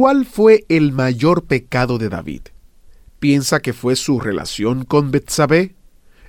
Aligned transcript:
¿Cuál 0.00 0.24
fue 0.24 0.64
el 0.70 0.92
mayor 0.92 1.44
pecado 1.44 1.98
de 1.98 2.08
David? 2.08 2.40
¿Piensa 3.18 3.60
que 3.60 3.74
fue 3.74 3.96
su 3.96 4.18
relación 4.18 4.86
con 4.86 5.10
Betsabé? 5.10 5.74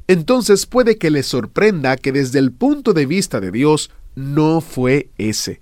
Entonces 0.07 0.65
puede 0.65 0.97
que 0.97 1.09
le 1.09 1.23
sorprenda 1.23 1.95
que 1.95 2.11
desde 2.11 2.39
el 2.39 2.51
punto 2.51 2.91
de 2.91 3.05
vista 3.05 3.39
de 3.39 3.49
Dios 3.49 3.89
no 4.13 4.59
fue 4.59 5.09
ese. 5.17 5.61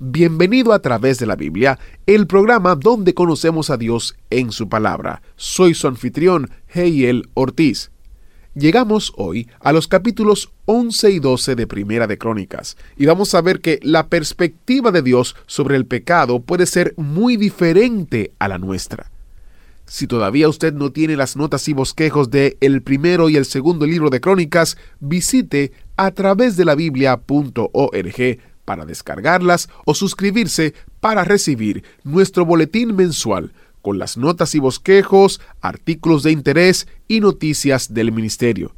Bienvenido 0.00 0.72
a 0.72 0.80
través 0.82 1.20
de 1.20 1.26
la 1.26 1.36
Biblia, 1.36 1.78
el 2.06 2.26
programa 2.26 2.74
donde 2.74 3.14
conocemos 3.14 3.70
a 3.70 3.76
Dios 3.76 4.16
en 4.30 4.50
su 4.50 4.68
palabra. 4.68 5.22
Soy 5.36 5.74
su 5.74 5.86
anfitrión, 5.86 6.50
Heiel 6.74 7.28
Ortiz. 7.34 7.92
Llegamos 8.56 9.12
hoy 9.16 9.50
a 9.60 9.70
los 9.74 9.86
capítulos 9.86 10.50
11 10.64 11.10
y 11.10 11.18
12 11.18 11.56
de 11.56 11.66
Primera 11.66 12.06
de 12.06 12.16
Crónicas 12.16 12.78
y 12.96 13.04
vamos 13.04 13.34
a 13.34 13.42
ver 13.42 13.60
que 13.60 13.78
la 13.82 14.08
perspectiva 14.08 14.90
de 14.92 15.02
Dios 15.02 15.36
sobre 15.46 15.76
el 15.76 15.84
pecado 15.84 16.40
puede 16.40 16.64
ser 16.64 16.94
muy 16.96 17.36
diferente 17.36 18.32
a 18.38 18.48
la 18.48 18.56
nuestra. 18.56 19.10
Si 19.84 20.06
todavía 20.06 20.48
usted 20.48 20.72
no 20.72 20.90
tiene 20.90 21.16
las 21.16 21.36
notas 21.36 21.68
y 21.68 21.74
bosquejos 21.74 22.30
de 22.30 22.56
el 22.62 22.80
primero 22.80 23.28
y 23.28 23.36
el 23.36 23.44
segundo 23.44 23.84
libro 23.84 24.08
de 24.08 24.22
Crónicas, 24.22 24.78
visite 25.00 25.72
a 25.98 26.12
través 26.12 26.56
de 26.56 26.64
la 26.64 26.74
biblia.org 26.74 28.38
para 28.64 28.86
descargarlas 28.86 29.68
o 29.84 29.94
suscribirse 29.94 30.72
para 31.00 31.24
recibir 31.24 31.84
nuestro 32.04 32.46
boletín 32.46 32.96
mensual 32.96 33.52
con 33.86 34.00
las 34.00 34.16
notas 34.16 34.56
y 34.56 34.58
bosquejos, 34.58 35.40
artículos 35.60 36.24
de 36.24 36.32
interés 36.32 36.88
y 37.06 37.20
noticias 37.20 37.94
del 37.94 38.10
ministerio. 38.10 38.74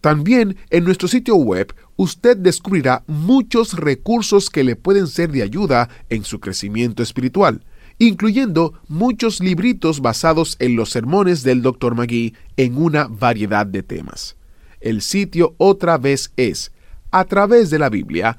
También 0.00 0.56
en 0.70 0.84
nuestro 0.84 1.08
sitio 1.08 1.34
web 1.34 1.74
usted 1.96 2.36
descubrirá 2.36 3.02
muchos 3.08 3.72
recursos 3.72 4.50
que 4.50 4.62
le 4.62 4.76
pueden 4.76 5.08
ser 5.08 5.32
de 5.32 5.42
ayuda 5.42 5.88
en 6.08 6.22
su 6.22 6.38
crecimiento 6.38 7.02
espiritual, 7.02 7.64
incluyendo 7.98 8.74
muchos 8.86 9.40
libritos 9.40 10.00
basados 10.00 10.54
en 10.60 10.76
los 10.76 10.90
sermones 10.90 11.42
del 11.42 11.60
Dr. 11.60 11.96
Magui 11.96 12.36
en 12.56 12.76
una 12.76 13.08
variedad 13.08 13.66
de 13.66 13.82
temas. 13.82 14.36
El 14.80 15.02
sitio 15.02 15.56
otra 15.58 15.98
vez 15.98 16.30
es 16.36 16.70
a 17.10 17.24
través 17.24 17.70
de 17.70 17.80
la 17.80 17.88
Biblia.org. 17.88 18.38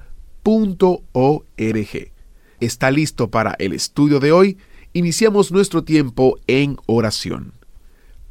¿Está 2.62 2.90
listo 2.90 3.30
para 3.30 3.54
el 3.60 3.74
estudio 3.74 4.22
de 4.22 4.32
hoy? 4.32 4.58
Iniciamos 4.96 5.52
nuestro 5.52 5.84
tiempo 5.84 6.40
en 6.48 6.78
oración. 6.86 7.52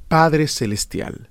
Padre 0.09 0.49
Celestial, 0.49 1.29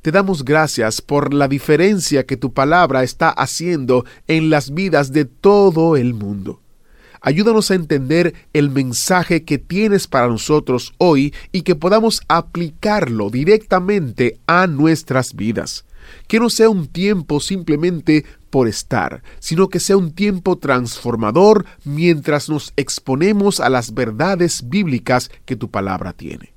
te 0.00 0.12
damos 0.12 0.44
gracias 0.44 1.00
por 1.00 1.34
la 1.34 1.48
diferencia 1.48 2.24
que 2.24 2.36
tu 2.36 2.52
palabra 2.52 3.02
está 3.02 3.30
haciendo 3.30 4.04
en 4.28 4.48
las 4.48 4.72
vidas 4.72 5.10
de 5.10 5.24
todo 5.24 5.96
el 5.96 6.14
mundo. 6.14 6.60
Ayúdanos 7.20 7.72
a 7.72 7.74
entender 7.74 8.34
el 8.52 8.70
mensaje 8.70 9.42
que 9.42 9.58
tienes 9.58 10.06
para 10.06 10.28
nosotros 10.28 10.94
hoy 10.98 11.34
y 11.50 11.62
que 11.62 11.74
podamos 11.74 12.22
aplicarlo 12.28 13.28
directamente 13.30 14.38
a 14.46 14.68
nuestras 14.68 15.34
vidas. 15.34 15.84
Que 16.28 16.38
no 16.40 16.50
sea 16.50 16.68
un 16.68 16.86
tiempo 16.86 17.40
simplemente 17.40 18.24
por 18.50 18.68
estar, 18.68 19.22
sino 19.38 19.68
que 19.68 19.80
sea 19.80 19.96
un 19.96 20.12
tiempo 20.12 20.56
transformador 20.56 21.66
mientras 21.84 22.48
nos 22.48 22.72
exponemos 22.76 23.60
a 23.60 23.68
las 23.68 23.94
verdades 23.94 24.68
bíblicas 24.68 25.30
que 25.44 25.56
tu 25.56 25.70
palabra 25.70 26.12
tiene. 26.12 26.54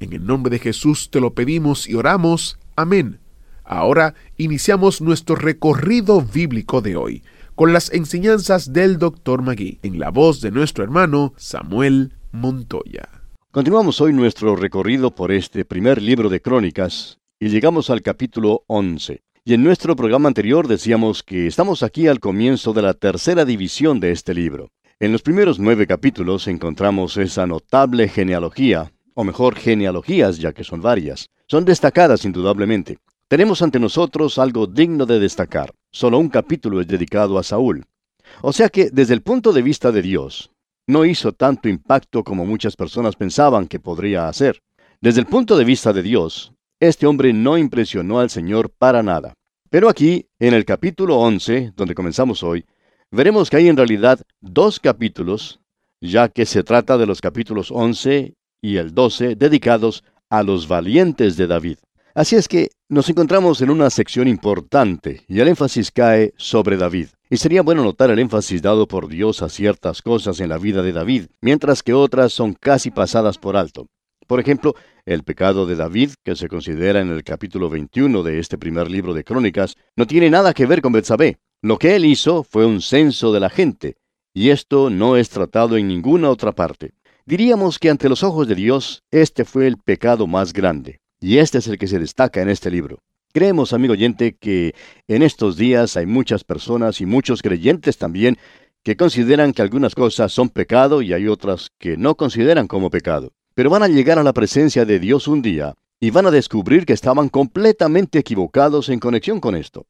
En 0.00 0.12
el 0.12 0.26
nombre 0.26 0.50
de 0.50 0.58
Jesús 0.58 1.10
te 1.10 1.20
lo 1.20 1.34
pedimos 1.34 1.88
y 1.88 1.94
oramos. 1.94 2.58
Amén. 2.76 3.18
Ahora 3.64 4.14
iniciamos 4.36 5.00
nuestro 5.00 5.34
recorrido 5.34 6.22
bíblico 6.22 6.80
de 6.80 6.96
hoy 6.96 7.22
con 7.56 7.72
las 7.72 7.92
enseñanzas 7.92 8.72
del 8.72 8.98
Dr. 8.98 9.42
Magui 9.42 9.80
en 9.82 9.98
la 9.98 10.10
voz 10.10 10.40
de 10.40 10.50
nuestro 10.50 10.84
hermano 10.84 11.32
Samuel 11.36 12.12
Montoya. 12.30 13.08
Continuamos 13.50 14.00
hoy 14.02 14.12
nuestro 14.12 14.54
recorrido 14.54 15.14
por 15.14 15.32
este 15.32 15.64
primer 15.64 16.00
libro 16.02 16.28
de 16.28 16.42
Crónicas 16.42 17.18
y 17.38 17.48
llegamos 17.48 17.90
al 17.90 18.02
capítulo 18.02 18.64
11. 18.66 19.22
Y 19.44 19.54
en 19.54 19.62
nuestro 19.62 19.94
programa 19.94 20.28
anterior 20.28 20.66
decíamos 20.66 21.22
que 21.22 21.46
estamos 21.46 21.82
aquí 21.82 22.08
al 22.08 22.18
comienzo 22.18 22.72
de 22.72 22.82
la 22.82 22.94
tercera 22.94 23.44
división 23.44 24.00
de 24.00 24.10
este 24.10 24.32
libro. 24.32 24.70
En 24.98 25.12
los 25.12 25.22
primeros 25.22 25.58
nueve 25.58 25.86
capítulos 25.86 26.48
encontramos 26.48 27.16
esa 27.18 27.46
notable 27.46 28.08
genealogía, 28.08 28.90
o 29.14 29.24
mejor 29.24 29.54
genealogías 29.54 30.38
ya 30.38 30.52
que 30.52 30.64
son 30.64 30.80
varias. 30.80 31.28
Son 31.46 31.64
destacadas 31.64 32.24
indudablemente. 32.24 32.98
Tenemos 33.28 33.60
ante 33.60 33.78
nosotros 33.78 34.38
algo 34.38 34.66
digno 34.66 35.04
de 35.04 35.20
destacar. 35.20 35.72
Solo 35.92 36.18
un 36.18 36.30
capítulo 36.30 36.80
es 36.80 36.88
dedicado 36.88 37.38
a 37.38 37.42
Saúl. 37.42 37.84
O 38.40 38.52
sea 38.52 38.70
que 38.70 38.88
desde 38.90 39.14
el 39.14 39.22
punto 39.22 39.52
de 39.52 39.62
vista 39.62 39.92
de 39.92 40.02
Dios, 40.02 40.50
no 40.86 41.04
hizo 41.04 41.32
tanto 41.32 41.68
impacto 41.68 42.24
como 42.24 42.46
muchas 42.46 42.76
personas 42.76 43.14
pensaban 43.14 43.66
que 43.66 43.78
podría 43.78 44.28
hacer. 44.28 44.62
Desde 45.00 45.20
el 45.20 45.26
punto 45.26 45.58
de 45.58 45.64
vista 45.64 45.92
de 45.92 46.02
Dios, 46.02 46.52
este 46.80 47.06
hombre 47.06 47.32
no 47.32 47.56
impresionó 47.58 48.18
al 48.20 48.30
Señor 48.30 48.70
para 48.70 49.02
nada. 49.02 49.34
Pero 49.70 49.88
aquí, 49.88 50.28
en 50.38 50.54
el 50.54 50.64
capítulo 50.64 51.18
11, 51.18 51.72
donde 51.74 51.94
comenzamos 51.94 52.42
hoy, 52.42 52.64
veremos 53.10 53.50
que 53.50 53.56
hay 53.56 53.68
en 53.68 53.76
realidad 53.76 54.20
dos 54.40 54.78
capítulos, 54.78 55.60
ya 56.00 56.28
que 56.28 56.46
se 56.46 56.62
trata 56.62 56.98
de 56.98 57.06
los 57.06 57.20
capítulos 57.20 57.70
11 57.70 58.34
y 58.60 58.76
el 58.76 58.94
12 58.94 59.36
dedicados 59.36 60.04
a 60.30 60.42
los 60.42 60.68
valientes 60.68 61.36
de 61.36 61.46
David. 61.46 61.78
Así 62.14 62.36
es 62.36 62.48
que 62.48 62.70
nos 62.88 63.08
encontramos 63.10 63.60
en 63.60 63.70
una 63.70 63.90
sección 63.90 64.28
importante 64.28 65.24
y 65.28 65.40
el 65.40 65.48
énfasis 65.48 65.90
cae 65.90 66.32
sobre 66.36 66.76
David. 66.76 67.08
Y 67.28 67.36
sería 67.38 67.62
bueno 67.62 67.82
notar 67.82 68.10
el 68.10 68.18
énfasis 68.18 68.62
dado 68.62 68.86
por 68.86 69.08
Dios 69.08 69.42
a 69.42 69.48
ciertas 69.48 70.00
cosas 70.00 70.40
en 70.40 70.48
la 70.48 70.58
vida 70.58 70.82
de 70.82 70.92
David, 70.92 71.26
mientras 71.40 71.82
que 71.82 71.92
otras 71.92 72.32
son 72.32 72.54
casi 72.54 72.90
pasadas 72.90 73.36
por 73.36 73.56
alto. 73.56 73.88
Por 74.26 74.40
ejemplo, 74.40 74.74
el 75.04 75.22
pecado 75.22 75.66
de 75.66 75.76
David, 75.76 76.10
que 76.24 76.34
se 76.34 76.48
considera 76.48 77.00
en 77.00 77.10
el 77.10 77.22
capítulo 77.22 77.70
21 77.70 78.24
de 78.24 78.40
este 78.40 78.58
primer 78.58 78.90
libro 78.90 79.14
de 79.14 79.22
Crónicas, 79.22 79.76
no 79.94 80.06
tiene 80.06 80.30
nada 80.30 80.52
que 80.52 80.66
ver 80.66 80.82
con 80.82 80.92
Betsabé. 80.92 81.38
Lo 81.62 81.78
que 81.78 81.94
él 81.94 82.04
hizo 82.04 82.42
fue 82.42 82.66
un 82.66 82.82
censo 82.82 83.32
de 83.32 83.40
la 83.40 83.50
gente, 83.50 83.96
y 84.34 84.50
esto 84.50 84.90
no 84.90 85.16
es 85.16 85.30
tratado 85.30 85.76
en 85.76 85.86
ninguna 85.86 86.28
otra 86.28 86.52
parte. 86.52 86.92
Diríamos 87.24 87.78
que 87.78 87.88
ante 87.88 88.08
los 88.08 88.22
ojos 88.24 88.48
de 88.48 88.56
Dios, 88.56 89.04
este 89.10 89.44
fue 89.44 89.66
el 89.68 89.78
pecado 89.78 90.26
más 90.26 90.52
grande, 90.52 91.00
y 91.20 91.38
este 91.38 91.58
es 91.58 91.68
el 91.68 91.78
que 91.78 91.86
se 91.86 91.98
destaca 91.98 92.42
en 92.42 92.48
este 92.48 92.70
libro. 92.70 92.98
Creemos, 93.32 93.72
amigo 93.72 93.92
oyente, 93.92 94.36
que 94.36 94.74
en 95.06 95.22
estos 95.22 95.56
días 95.56 95.96
hay 95.96 96.06
muchas 96.06 96.42
personas 96.42 97.00
y 97.00 97.06
muchos 97.06 97.42
creyentes 97.42 97.96
también 97.96 98.38
que 98.82 98.96
consideran 98.96 99.52
que 99.52 99.62
algunas 99.62 99.94
cosas 99.94 100.32
son 100.32 100.48
pecado 100.48 101.02
y 101.02 101.12
hay 101.12 101.28
otras 101.28 101.70
que 101.78 101.96
no 101.96 102.16
consideran 102.16 102.66
como 102.66 102.90
pecado. 102.90 103.32
Pero 103.56 103.70
van 103.70 103.82
a 103.82 103.88
llegar 103.88 104.18
a 104.18 104.22
la 104.22 104.34
presencia 104.34 104.84
de 104.84 104.98
Dios 104.98 105.26
un 105.26 105.40
día 105.40 105.74
y 105.98 106.10
van 106.10 106.26
a 106.26 106.30
descubrir 106.30 106.84
que 106.84 106.92
estaban 106.92 107.30
completamente 107.30 108.18
equivocados 108.18 108.90
en 108.90 109.00
conexión 109.00 109.40
con 109.40 109.56
esto, 109.56 109.86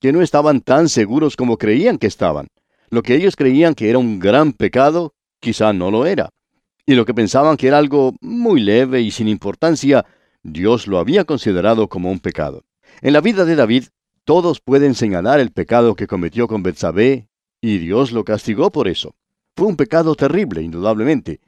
que 0.00 0.10
no 0.10 0.22
estaban 0.22 0.62
tan 0.62 0.88
seguros 0.88 1.36
como 1.36 1.58
creían 1.58 1.98
que 1.98 2.06
estaban. 2.06 2.48
Lo 2.88 3.02
que 3.02 3.14
ellos 3.14 3.36
creían 3.36 3.74
que 3.74 3.90
era 3.90 3.98
un 3.98 4.20
gran 4.20 4.54
pecado, 4.54 5.12
quizá 5.38 5.74
no 5.74 5.90
lo 5.90 6.06
era. 6.06 6.30
Y 6.86 6.94
lo 6.94 7.04
que 7.04 7.12
pensaban 7.12 7.58
que 7.58 7.68
era 7.68 7.76
algo 7.76 8.14
muy 8.22 8.62
leve 8.62 9.02
y 9.02 9.10
sin 9.10 9.28
importancia, 9.28 10.06
Dios 10.42 10.86
lo 10.86 10.98
había 10.98 11.26
considerado 11.26 11.88
como 11.88 12.10
un 12.10 12.20
pecado. 12.20 12.64
En 13.02 13.12
la 13.12 13.20
vida 13.20 13.44
de 13.44 13.54
David, 13.54 13.84
todos 14.24 14.60
pueden 14.60 14.94
señalar 14.94 15.40
el 15.40 15.52
pecado 15.52 15.94
que 15.94 16.06
cometió 16.06 16.48
con 16.48 16.62
Betsabé, 16.62 17.28
y 17.60 17.76
Dios 17.76 18.12
lo 18.12 18.24
castigó 18.24 18.72
por 18.72 18.88
eso. 18.88 19.14
Fue 19.54 19.66
un 19.66 19.76
pecado 19.76 20.14
terrible, 20.14 20.62
indudablemente, 20.62 21.40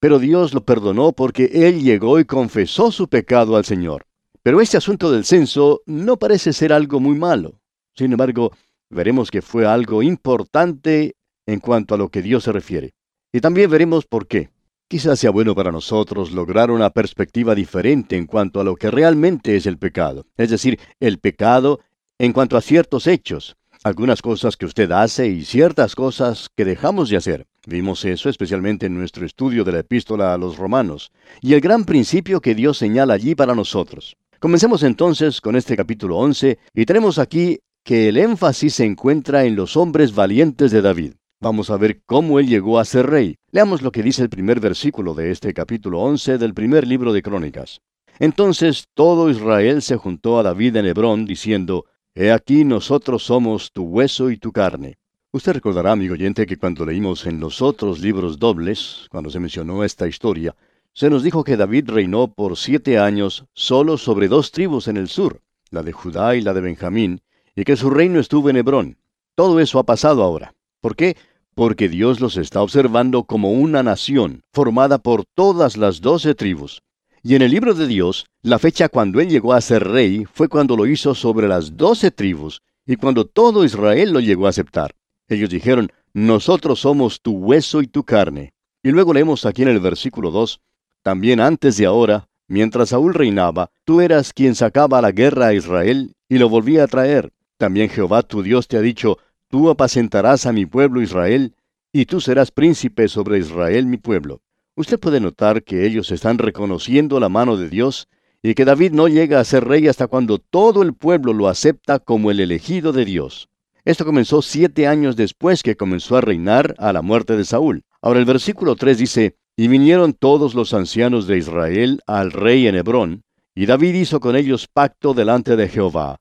pero 0.00 0.18
Dios 0.18 0.54
lo 0.54 0.64
perdonó 0.64 1.12
porque 1.12 1.50
él 1.52 1.82
llegó 1.82 2.18
y 2.20 2.24
confesó 2.24 2.92
su 2.92 3.08
pecado 3.08 3.56
al 3.56 3.64
Señor. 3.64 4.06
Pero 4.42 4.60
este 4.60 4.76
asunto 4.76 5.10
del 5.10 5.24
censo 5.24 5.82
no 5.86 6.16
parece 6.16 6.52
ser 6.52 6.72
algo 6.72 7.00
muy 7.00 7.18
malo. 7.18 7.60
Sin 7.94 8.12
embargo, 8.12 8.52
veremos 8.88 9.30
que 9.30 9.42
fue 9.42 9.66
algo 9.66 10.02
importante 10.02 11.16
en 11.46 11.60
cuanto 11.60 11.94
a 11.94 11.98
lo 11.98 12.08
que 12.08 12.22
Dios 12.22 12.44
se 12.44 12.52
refiere. 12.52 12.94
Y 13.32 13.40
también 13.40 13.70
veremos 13.70 14.06
por 14.06 14.26
qué. 14.26 14.50
Quizás 14.88 15.18
sea 15.18 15.30
bueno 15.30 15.54
para 15.54 15.70
nosotros 15.70 16.32
lograr 16.32 16.70
una 16.70 16.88
perspectiva 16.88 17.54
diferente 17.54 18.16
en 18.16 18.24
cuanto 18.24 18.58
a 18.58 18.64
lo 18.64 18.74
que 18.76 18.90
realmente 18.90 19.54
es 19.54 19.66
el 19.66 19.76
pecado. 19.76 20.24
Es 20.38 20.48
decir, 20.48 20.80
el 20.98 21.18
pecado 21.18 21.80
en 22.18 22.32
cuanto 22.32 22.56
a 22.56 22.62
ciertos 22.62 23.06
hechos. 23.06 23.57
Algunas 23.88 24.22
cosas 24.22 24.56
que 24.56 24.66
usted 24.66 24.92
hace 24.92 25.28
y 25.28 25.44
ciertas 25.44 25.94
cosas 25.94 26.48
que 26.54 26.64
dejamos 26.64 27.10
de 27.10 27.16
hacer. 27.16 27.46
Vimos 27.66 28.04
eso 28.04 28.28
especialmente 28.28 28.86
en 28.86 28.96
nuestro 28.96 29.26
estudio 29.26 29.64
de 29.64 29.72
la 29.72 29.80
epístola 29.80 30.32
a 30.32 30.38
los 30.38 30.56
romanos, 30.56 31.10
y 31.40 31.54
el 31.54 31.60
gran 31.60 31.84
principio 31.84 32.40
que 32.40 32.54
Dios 32.54 32.78
señala 32.78 33.14
allí 33.14 33.34
para 33.34 33.54
nosotros. 33.54 34.16
Comencemos 34.38 34.82
entonces 34.84 35.40
con 35.40 35.56
este 35.56 35.76
capítulo 35.76 36.16
11 36.18 36.58
y 36.74 36.86
tenemos 36.86 37.18
aquí 37.18 37.58
que 37.82 38.08
el 38.08 38.18
énfasis 38.18 38.74
se 38.74 38.84
encuentra 38.84 39.44
en 39.44 39.56
los 39.56 39.76
hombres 39.76 40.14
valientes 40.14 40.70
de 40.70 40.82
David. 40.82 41.14
Vamos 41.40 41.70
a 41.70 41.76
ver 41.76 42.02
cómo 42.04 42.38
él 42.38 42.46
llegó 42.46 42.78
a 42.78 42.84
ser 42.84 43.06
rey. 43.06 43.36
Leamos 43.50 43.82
lo 43.82 43.90
que 43.90 44.02
dice 44.02 44.22
el 44.22 44.28
primer 44.28 44.60
versículo 44.60 45.14
de 45.14 45.30
este 45.30 45.54
capítulo 45.54 46.00
11 46.00 46.38
del 46.38 46.54
primer 46.54 46.86
libro 46.86 47.12
de 47.12 47.22
Crónicas. 47.22 47.80
Entonces 48.18 48.84
todo 48.94 49.30
Israel 49.30 49.82
se 49.82 49.96
juntó 49.96 50.38
a 50.38 50.42
David 50.42 50.76
en 50.76 50.86
Hebrón, 50.86 51.24
diciendo, 51.24 51.86
He 52.20 52.32
aquí 52.32 52.64
nosotros 52.64 53.22
somos 53.22 53.70
tu 53.70 53.84
hueso 53.84 54.28
y 54.28 54.38
tu 54.38 54.50
carne. 54.50 54.98
Usted 55.30 55.52
recordará, 55.52 55.92
amigo 55.92 56.14
oyente, 56.14 56.46
que 56.46 56.56
cuando 56.56 56.84
leímos 56.84 57.24
en 57.26 57.38
los 57.38 57.62
otros 57.62 58.00
libros 58.00 58.40
dobles, 58.40 59.06
cuando 59.08 59.30
se 59.30 59.38
mencionó 59.38 59.84
esta 59.84 60.08
historia, 60.08 60.56
se 60.92 61.10
nos 61.10 61.22
dijo 61.22 61.44
que 61.44 61.56
David 61.56 61.88
reinó 61.90 62.26
por 62.26 62.56
siete 62.56 62.98
años 62.98 63.44
solo 63.52 63.96
sobre 63.98 64.26
dos 64.26 64.50
tribus 64.50 64.88
en 64.88 64.96
el 64.96 65.06
sur, 65.06 65.42
la 65.70 65.84
de 65.84 65.92
Judá 65.92 66.34
y 66.34 66.40
la 66.40 66.54
de 66.54 66.60
Benjamín, 66.60 67.20
y 67.54 67.62
que 67.62 67.76
su 67.76 67.88
reino 67.88 68.18
estuvo 68.18 68.50
en 68.50 68.56
Hebrón. 68.56 68.98
Todo 69.36 69.60
eso 69.60 69.78
ha 69.78 69.84
pasado 69.84 70.24
ahora. 70.24 70.56
¿Por 70.80 70.96
qué? 70.96 71.16
Porque 71.54 71.88
Dios 71.88 72.18
los 72.18 72.36
está 72.36 72.62
observando 72.62 73.26
como 73.26 73.52
una 73.52 73.84
nación, 73.84 74.42
formada 74.52 74.98
por 74.98 75.24
todas 75.36 75.76
las 75.76 76.00
doce 76.00 76.34
tribus. 76.34 76.82
Y 77.22 77.34
en 77.34 77.42
el 77.42 77.50
libro 77.50 77.74
de 77.74 77.86
Dios, 77.86 78.26
la 78.42 78.58
fecha 78.58 78.88
cuando 78.88 79.20
él 79.20 79.28
llegó 79.28 79.52
a 79.52 79.60
ser 79.60 79.86
rey 79.86 80.24
fue 80.32 80.48
cuando 80.48 80.76
lo 80.76 80.86
hizo 80.86 81.14
sobre 81.14 81.48
las 81.48 81.76
doce 81.76 82.10
tribus, 82.10 82.62
y 82.86 82.96
cuando 82.96 83.26
todo 83.26 83.64
Israel 83.64 84.12
lo 84.12 84.20
llegó 84.20 84.46
a 84.46 84.50
aceptar. 84.50 84.94
Ellos 85.28 85.50
dijeron, 85.50 85.90
nosotros 86.14 86.80
somos 86.80 87.20
tu 87.20 87.32
hueso 87.32 87.82
y 87.82 87.86
tu 87.86 88.04
carne. 88.04 88.54
Y 88.82 88.90
luego 88.90 89.12
leemos 89.12 89.44
aquí 89.44 89.62
en 89.62 89.68
el 89.68 89.80
versículo 89.80 90.30
2, 90.30 90.60
también 91.02 91.40
antes 91.40 91.76
de 91.76 91.86
ahora, 91.86 92.28
mientras 92.46 92.90
Saúl 92.90 93.14
reinaba, 93.14 93.70
tú 93.84 94.00
eras 94.00 94.32
quien 94.32 94.54
sacaba 94.54 95.02
la 95.02 95.12
guerra 95.12 95.48
a 95.48 95.54
Israel 95.54 96.14
y 96.28 96.38
lo 96.38 96.48
volvía 96.48 96.84
a 96.84 96.88
traer. 96.88 97.32
También 97.56 97.88
Jehová 97.88 98.22
tu 98.22 98.42
Dios 98.42 98.68
te 98.68 98.76
ha 98.76 98.80
dicho, 98.80 99.18
tú 99.48 99.68
apacentarás 99.68 100.46
a 100.46 100.52
mi 100.52 100.64
pueblo 100.66 101.02
Israel, 101.02 101.54
y 101.92 102.06
tú 102.06 102.20
serás 102.20 102.50
príncipe 102.50 103.08
sobre 103.08 103.38
Israel 103.38 103.86
mi 103.86 103.96
pueblo. 103.96 104.42
Usted 104.78 105.00
puede 105.00 105.18
notar 105.18 105.64
que 105.64 105.84
ellos 105.84 106.12
están 106.12 106.38
reconociendo 106.38 107.18
la 107.18 107.28
mano 107.28 107.56
de 107.56 107.68
Dios 107.68 108.06
y 108.44 108.54
que 108.54 108.64
David 108.64 108.92
no 108.92 109.08
llega 109.08 109.40
a 109.40 109.44
ser 109.44 109.64
rey 109.64 109.88
hasta 109.88 110.06
cuando 110.06 110.38
todo 110.38 110.82
el 110.82 110.94
pueblo 110.94 111.32
lo 111.32 111.48
acepta 111.48 111.98
como 111.98 112.30
el 112.30 112.38
elegido 112.38 112.92
de 112.92 113.04
Dios. 113.04 113.48
Esto 113.84 114.04
comenzó 114.04 114.40
siete 114.40 114.86
años 114.86 115.16
después 115.16 115.64
que 115.64 115.76
comenzó 115.76 116.16
a 116.16 116.20
reinar 116.20 116.76
a 116.78 116.92
la 116.92 117.02
muerte 117.02 117.36
de 117.36 117.44
Saúl. 117.44 117.82
Ahora 118.00 118.20
el 118.20 118.24
versículo 118.24 118.76
3 118.76 118.98
dice, 118.98 119.34
y 119.56 119.66
vinieron 119.66 120.12
todos 120.12 120.54
los 120.54 120.72
ancianos 120.72 121.26
de 121.26 121.38
Israel 121.38 122.00
al 122.06 122.30
rey 122.30 122.68
en 122.68 122.76
Hebrón, 122.76 123.24
y 123.56 123.66
David 123.66 123.96
hizo 123.96 124.20
con 124.20 124.36
ellos 124.36 124.68
pacto 124.72 125.12
delante 125.12 125.56
de 125.56 125.68
Jehová. 125.68 126.20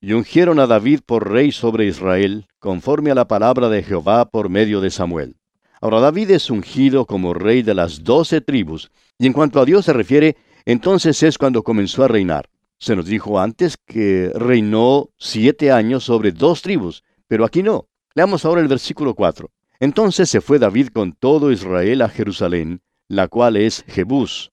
Y 0.00 0.14
ungieron 0.14 0.60
a 0.60 0.66
David 0.66 1.00
por 1.04 1.30
rey 1.30 1.52
sobre 1.52 1.84
Israel, 1.84 2.46
conforme 2.58 3.10
a 3.10 3.14
la 3.14 3.28
palabra 3.28 3.68
de 3.68 3.82
Jehová 3.82 4.30
por 4.30 4.48
medio 4.48 4.80
de 4.80 4.88
Samuel. 4.88 5.36
Ahora 5.80 6.00
David 6.00 6.30
es 6.32 6.50
ungido 6.50 7.06
como 7.06 7.34
rey 7.34 7.62
de 7.62 7.74
las 7.74 8.02
doce 8.02 8.40
tribus, 8.40 8.90
y 9.18 9.26
en 9.26 9.32
cuanto 9.32 9.60
a 9.60 9.64
Dios 9.64 9.84
se 9.84 9.92
refiere, 9.92 10.36
entonces 10.64 11.22
es 11.22 11.38
cuando 11.38 11.62
comenzó 11.62 12.04
a 12.04 12.08
reinar. 12.08 12.48
Se 12.78 12.94
nos 12.94 13.06
dijo 13.06 13.40
antes 13.40 13.76
que 13.86 14.30
reinó 14.34 15.10
siete 15.18 15.72
años 15.72 16.04
sobre 16.04 16.32
dos 16.32 16.62
tribus, 16.62 17.02
pero 17.26 17.44
aquí 17.44 17.62
no. 17.62 17.88
Leamos 18.14 18.44
ahora 18.44 18.60
el 18.60 18.68
versículo 18.68 19.14
4. 19.14 19.50
Entonces 19.80 20.28
se 20.28 20.40
fue 20.40 20.58
David 20.58 20.88
con 20.88 21.12
todo 21.12 21.52
Israel 21.52 22.02
a 22.02 22.08
Jerusalén, 22.08 22.82
la 23.06 23.28
cual 23.28 23.56
es 23.56 23.84
Jebús, 23.86 24.50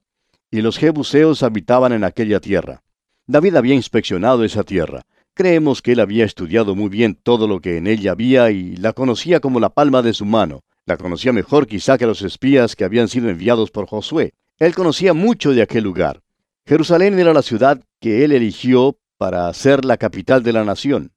y 0.51 0.61
los 0.61 0.77
jebuseos 0.77 1.43
habitaban 1.43 1.91
en 1.93 2.03
aquella 2.03 2.39
tierra. 2.39 2.83
David 3.27 3.55
había 3.55 3.73
inspeccionado 3.73 4.43
esa 4.43 4.63
tierra. 4.63 5.01
Creemos 5.33 5.81
que 5.81 5.93
él 5.93 5.99
había 5.99 6.25
estudiado 6.25 6.75
muy 6.75 6.89
bien 6.89 7.15
todo 7.15 7.47
lo 7.47 7.59
que 7.59 7.77
en 7.77 7.87
ella 7.87 8.11
había 8.11 8.51
y 8.51 8.75
la 8.77 8.93
conocía 8.93 9.39
como 9.39 9.59
la 9.59 9.69
palma 9.69 10.01
de 10.01 10.13
su 10.13 10.25
mano. 10.25 10.61
La 10.87 10.97
conocía 10.97 11.33
mejor 11.33 11.65
quizá 11.65 11.97
que 11.97 12.05
los 12.05 12.21
espías 12.21 12.75
que 12.75 12.83
habían 12.83 13.07
sido 13.07 13.29
enviados 13.29 13.71
por 13.71 13.87
Josué. 13.87 14.33
Él 14.59 14.75
conocía 14.75 15.15
mucho 15.15 15.51
de 15.51 15.63
aquel 15.63 15.83
lugar. 15.83 16.21
Jerusalén 16.67 17.17
era 17.17 17.33
la 17.33 17.41
ciudad 17.41 17.81
que 17.99 18.23
él 18.23 18.31
eligió 18.31 18.99
para 19.17 19.51
ser 19.53 19.83
la 19.83 19.97
capital 19.97 20.43
de 20.43 20.53
la 20.53 20.63
nación. 20.63 21.11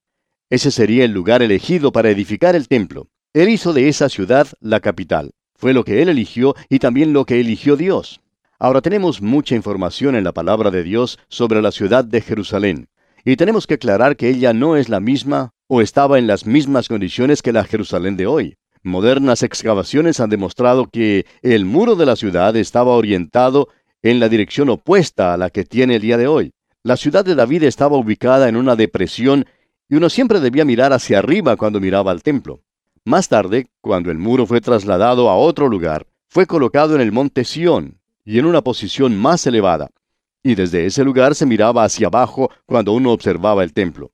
Ese 0.48 0.70
sería 0.70 1.04
el 1.04 1.12
lugar 1.12 1.42
elegido 1.42 1.92
para 1.92 2.08
edificar 2.08 2.56
el 2.56 2.66
templo. 2.66 3.08
Él 3.34 3.50
hizo 3.50 3.74
de 3.74 3.90
esa 3.90 4.08
ciudad 4.08 4.48
la 4.60 4.80
capital. 4.80 5.32
Fue 5.54 5.74
lo 5.74 5.84
que 5.84 6.00
él 6.00 6.08
eligió 6.08 6.54
y 6.70 6.78
también 6.78 7.12
lo 7.12 7.26
que 7.26 7.38
eligió 7.38 7.76
Dios. 7.76 8.22
Ahora 8.58 8.80
tenemos 8.80 9.20
mucha 9.20 9.54
información 9.54 10.16
en 10.16 10.24
la 10.24 10.32
palabra 10.32 10.70
de 10.70 10.82
Dios 10.82 11.18
sobre 11.28 11.60
la 11.60 11.72
ciudad 11.72 12.06
de 12.06 12.22
Jerusalén. 12.22 12.88
Y 13.22 13.36
tenemos 13.36 13.66
que 13.66 13.74
aclarar 13.74 14.16
que 14.16 14.30
ella 14.30 14.54
no 14.54 14.76
es 14.76 14.88
la 14.88 15.00
misma 15.00 15.50
o 15.66 15.82
estaba 15.82 16.18
en 16.18 16.26
las 16.26 16.46
mismas 16.46 16.88
condiciones 16.88 17.42
que 17.42 17.52
la 17.52 17.64
Jerusalén 17.64 18.16
de 18.16 18.26
hoy. 18.26 18.56
Modernas 18.88 19.42
excavaciones 19.42 20.18
han 20.18 20.30
demostrado 20.30 20.86
que 20.86 21.26
el 21.42 21.64
muro 21.64 21.94
de 21.94 22.06
la 22.06 22.16
ciudad 22.16 22.56
estaba 22.56 22.92
orientado 22.92 23.68
en 24.02 24.18
la 24.18 24.28
dirección 24.28 24.70
opuesta 24.70 25.34
a 25.34 25.36
la 25.36 25.50
que 25.50 25.64
tiene 25.64 25.96
el 25.96 26.02
día 26.02 26.16
de 26.16 26.26
hoy. 26.26 26.52
La 26.82 26.96
ciudad 26.96 27.24
de 27.24 27.34
David 27.34 27.64
estaba 27.64 27.98
ubicada 27.98 28.48
en 28.48 28.56
una 28.56 28.76
depresión 28.76 29.44
y 29.88 29.96
uno 29.96 30.08
siempre 30.08 30.40
debía 30.40 30.64
mirar 30.64 30.92
hacia 30.92 31.18
arriba 31.18 31.56
cuando 31.56 31.80
miraba 31.80 32.10
al 32.10 32.22
templo. 32.22 32.62
Más 33.04 33.28
tarde, 33.28 33.68
cuando 33.80 34.10
el 34.10 34.18
muro 34.18 34.46
fue 34.46 34.60
trasladado 34.60 35.28
a 35.28 35.36
otro 35.36 35.68
lugar, 35.68 36.06
fue 36.28 36.46
colocado 36.46 36.94
en 36.94 37.00
el 37.00 37.12
monte 37.12 37.44
Sión 37.44 38.00
y 38.24 38.38
en 38.38 38.46
una 38.46 38.62
posición 38.62 39.16
más 39.18 39.46
elevada, 39.46 39.90
y 40.42 40.54
desde 40.54 40.86
ese 40.86 41.04
lugar 41.04 41.34
se 41.34 41.46
miraba 41.46 41.84
hacia 41.84 42.06
abajo 42.06 42.50
cuando 42.66 42.92
uno 42.92 43.12
observaba 43.12 43.64
el 43.64 43.72
templo. 43.72 44.12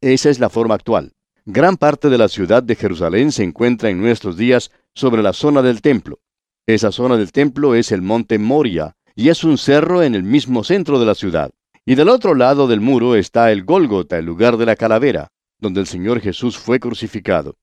Esa 0.00 0.30
es 0.30 0.38
la 0.38 0.48
forma 0.48 0.74
actual. 0.74 1.12
Gran 1.50 1.78
parte 1.78 2.10
de 2.10 2.18
la 2.18 2.28
ciudad 2.28 2.62
de 2.62 2.76
Jerusalén 2.76 3.32
se 3.32 3.42
encuentra 3.42 3.88
en 3.88 3.98
nuestros 3.98 4.36
días 4.36 4.70
sobre 4.94 5.22
la 5.22 5.32
zona 5.32 5.62
del 5.62 5.80
templo. 5.80 6.18
Esa 6.66 6.92
zona 6.92 7.16
del 7.16 7.32
templo 7.32 7.74
es 7.74 7.90
el 7.90 8.02
monte 8.02 8.38
Moria, 8.38 8.96
y 9.14 9.30
es 9.30 9.44
un 9.44 9.56
cerro 9.56 10.02
en 10.02 10.14
el 10.14 10.24
mismo 10.24 10.62
centro 10.62 11.00
de 11.00 11.06
la 11.06 11.14
ciudad. 11.14 11.50
Y 11.86 11.94
del 11.94 12.10
otro 12.10 12.34
lado 12.34 12.66
del 12.66 12.82
muro 12.82 13.14
está 13.14 13.50
el 13.50 13.64
Gólgota, 13.64 14.18
el 14.18 14.26
lugar 14.26 14.58
de 14.58 14.66
la 14.66 14.76
calavera, 14.76 15.28
donde 15.58 15.80
el 15.80 15.86
Señor 15.86 16.20
Jesús 16.20 16.58
fue 16.58 16.78
crucificado. 16.80 17.56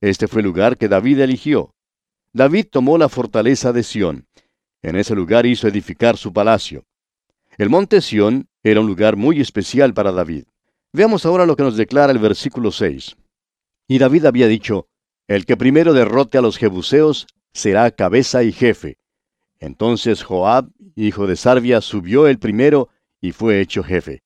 Este 0.00 0.28
fue 0.28 0.42
el 0.42 0.46
lugar 0.46 0.76
que 0.76 0.86
David 0.86 1.18
eligió. 1.18 1.74
David 2.32 2.66
tomó 2.70 2.96
la 2.96 3.08
fortaleza 3.08 3.72
de 3.72 3.82
Sión. 3.82 4.28
En 4.82 4.94
ese 4.94 5.16
lugar 5.16 5.46
hizo 5.46 5.66
edificar 5.66 6.16
su 6.16 6.32
palacio. 6.32 6.84
El 7.58 7.70
monte 7.70 8.02
Sión 8.02 8.46
era 8.62 8.78
un 8.80 8.86
lugar 8.86 9.16
muy 9.16 9.40
especial 9.40 9.94
para 9.94 10.12
David. 10.12 10.44
Veamos 10.96 11.26
ahora 11.26 11.44
lo 11.44 11.56
que 11.56 11.62
nos 11.62 11.76
declara 11.76 12.10
el 12.10 12.18
versículo 12.18 12.72
6. 12.72 13.16
Y 13.86 13.98
David 13.98 14.24
había 14.24 14.46
dicho, 14.46 14.88
El 15.28 15.44
que 15.44 15.54
primero 15.54 15.92
derrote 15.92 16.38
a 16.38 16.40
los 16.40 16.56
jebuseos 16.56 17.26
será 17.52 17.90
cabeza 17.90 18.42
y 18.44 18.50
jefe. 18.50 18.96
Entonces 19.58 20.22
Joab, 20.22 20.70
hijo 20.94 21.26
de 21.26 21.36
Sarvia, 21.36 21.82
subió 21.82 22.28
el 22.28 22.38
primero 22.38 22.88
y 23.20 23.32
fue 23.32 23.60
hecho 23.60 23.82
jefe. 23.82 24.22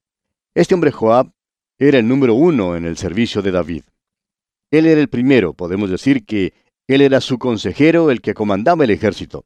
Este 0.55 0.77
hombre 0.77 0.93
Joab 0.93 1.33
era 1.77 1.99
el 1.99 2.07
número 2.07 2.35
uno 2.35 2.77
en 2.77 2.85
el 2.85 2.97
servicio 2.97 3.43
de 3.43 3.51
David. 3.51 3.83
Él 4.71 4.87
era 4.87 5.01
el 5.01 5.09
primero, 5.09 5.55
podemos 5.55 5.91
decir 5.91 6.25
que 6.25 6.53
él 6.87 7.01
era 7.01 7.21
su 7.21 7.41
consejero, 7.41 8.13
el 8.13 8.21
que 8.21 8.33
comandaba 8.33 8.85
el 8.85 8.91
ejército. 8.91 9.45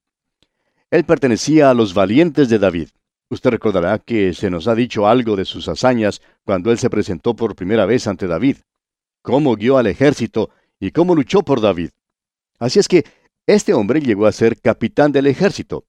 Él 0.91 1.05
pertenecía 1.05 1.71
a 1.71 1.75
los 1.75 1.95
valientes 1.95 2.51
de 2.51 2.59
David. 2.59 2.89
Usted 3.31 3.51
recordará 3.51 3.99
que 3.99 4.35
se 4.35 4.51
nos 4.51 4.69
ha 4.69 4.75
dicho 4.75 5.07
algo 5.07 5.37
de 5.37 5.45
sus 5.45 5.69
hazañas 5.69 6.21
cuando 6.45 6.71
él 6.71 6.79
se 6.79 6.91
presentó 6.91 7.35
por 7.35 7.57
primera 7.57 7.87
vez 7.87 8.07
ante 8.07 8.27
David, 8.27 8.59
cómo 9.23 9.57
guió 9.57 9.79
al 9.79 9.87
ejército 9.87 10.51
y 10.79 10.91
cómo 10.91 11.15
luchó 11.15 11.43
por 11.43 11.61
David. 11.61 11.91
Así 12.59 12.79
es 12.79 12.89
que 12.89 13.05
este 13.47 13.75
hombre 13.75 14.01
llegó 14.01 14.27
a 14.27 14.33
ser 14.33 14.61
capitán 14.61 15.13
del 15.13 15.27
ejército. 15.27 15.85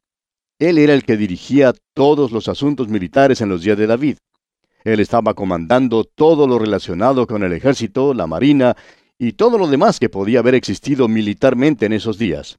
Él 0.59 0.77
era 0.77 0.93
el 0.93 1.03
que 1.03 1.17
dirigía 1.17 1.73
todos 1.93 2.31
los 2.31 2.47
asuntos 2.47 2.87
militares 2.87 3.41
en 3.41 3.49
los 3.49 3.61
días 3.61 3.77
de 3.77 3.87
David. 3.87 4.17
Él 4.83 4.99
estaba 4.99 5.33
comandando 5.33 6.03
todo 6.03 6.47
lo 6.47 6.59
relacionado 6.59 7.27
con 7.27 7.43
el 7.43 7.51
ejército, 7.53 8.13
la 8.13 8.27
marina 8.27 8.75
y 9.17 9.33
todo 9.33 9.57
lo 9.57 9.67
demás 9.67 9.99
que 9.99 10.09
podía 10.09 10.39
haber 10.39 10.55
existido 10.55 11.07
militarmente 11.07 11.85
en 11.85 11.93
esos 11.93 12.17
días. 12.17 12.57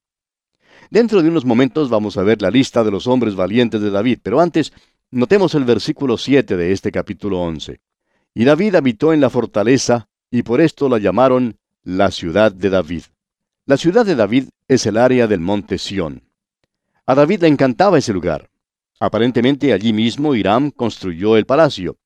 Dentro 0.90 1.22
de 1.22 1.28
unos 1.28 1.44
momentos 1.44 1.90
vamos 1.90 2.16
a 2.16 2.22
ver 2.22 2.40
la 2.42 2.50
lista 2.50 2.84
de 2.84 2.90
los 2.90 3.06
hombres 3.06 3.34
valientes 3.34 3.80
de 3.80 3.90
David, 3.90 4.20
pero 4.22 4.40
antes 4.40 4.72
notemos 5.10 5.54
el 5.54 5.64
versículo 5.64 6.16
7 6.16 6.56
de 6.56 6.72
este 6.72 6.92
capítulo 6.92 7.40
11. 7.40 7.80
Y 8.34 8.44
David 8.44 8.76
habitó 8.76 9.12
en 9.12 9.20
la 9.20 9.30
fortaleza, 9.30 10.08
y 10.30 10.42
por 10.42 10.60
esto 10.60 10.88
la 10.88 10.98
llamaron 10.98 11.56
la 11.82 12.10
ciudad 12.10 12.52
de 12.52 12.70
David. 12.70 13.02
La 13.64 13.76
ciudad 13.76 14.06
de 14.06 14.14
David 14.14 14.44
es 14.68 14.86
el 14.86 14.96
área 14.96 15.26
del 15.26 15.40
monte 15.40 15.78
Sión. 15.78 16.22
A 17.04 17.14
David 17.14 17.42
le 17.42 17.48
encantaba 17.48 17.98
ese 17.98 18.12
lugar. 18.12 18.48
Aparentemente 19.00 19.72
allí 19.72 19.92
mismo 19.92 20.34
Hiram 20.34 20.70
construyó 20.70 21.36
el 21.36 21.46
palacio. 21.46 21.96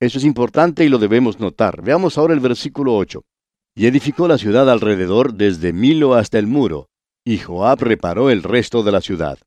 Eso 0.00 0.18
es 0.18 0.24
importante 0.24 0.84
y 0.84 0.88
lo 0.88 0.98
debemos 0.98 1.38
notar. 1.40 1.82
Veamos 1.82 2.18
ahora 2.18 2.34
el 2.34 2.40
versículo 2.40 2.96
8. 2.96 3.22
y 3.78 3.86
edificó 3.86 4.26
la 4.26 4.38
ciudad 4.38 4.70
alrededor 4.70 5.34
desde 5.34 5.74
Milo 5.74 6.14
hasta 6.14 6.38
el 6.38 6.46
muro, 6.46 6.88
y 7.26 7.38
Joab 7.38 7.82
reparó 7.82 8.30
el 8.30 8.44
resto 8.44 8.84
de 8.84 8.92
la 8.92 9.00
ciudad. 9.00 9.40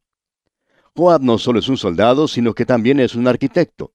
Joab 0.97 1.21
no 1.21 1.37
solo 1.37 1.59
es 1.59 1.69
un 1.69 1.77
soldado, 1.77 2.27
sino 2.27 2.53
que 2.53 2.65
también 2.65 2.99
es 2.99 3.15
un 3.15 3.25
arquitecto. 3.25 3.93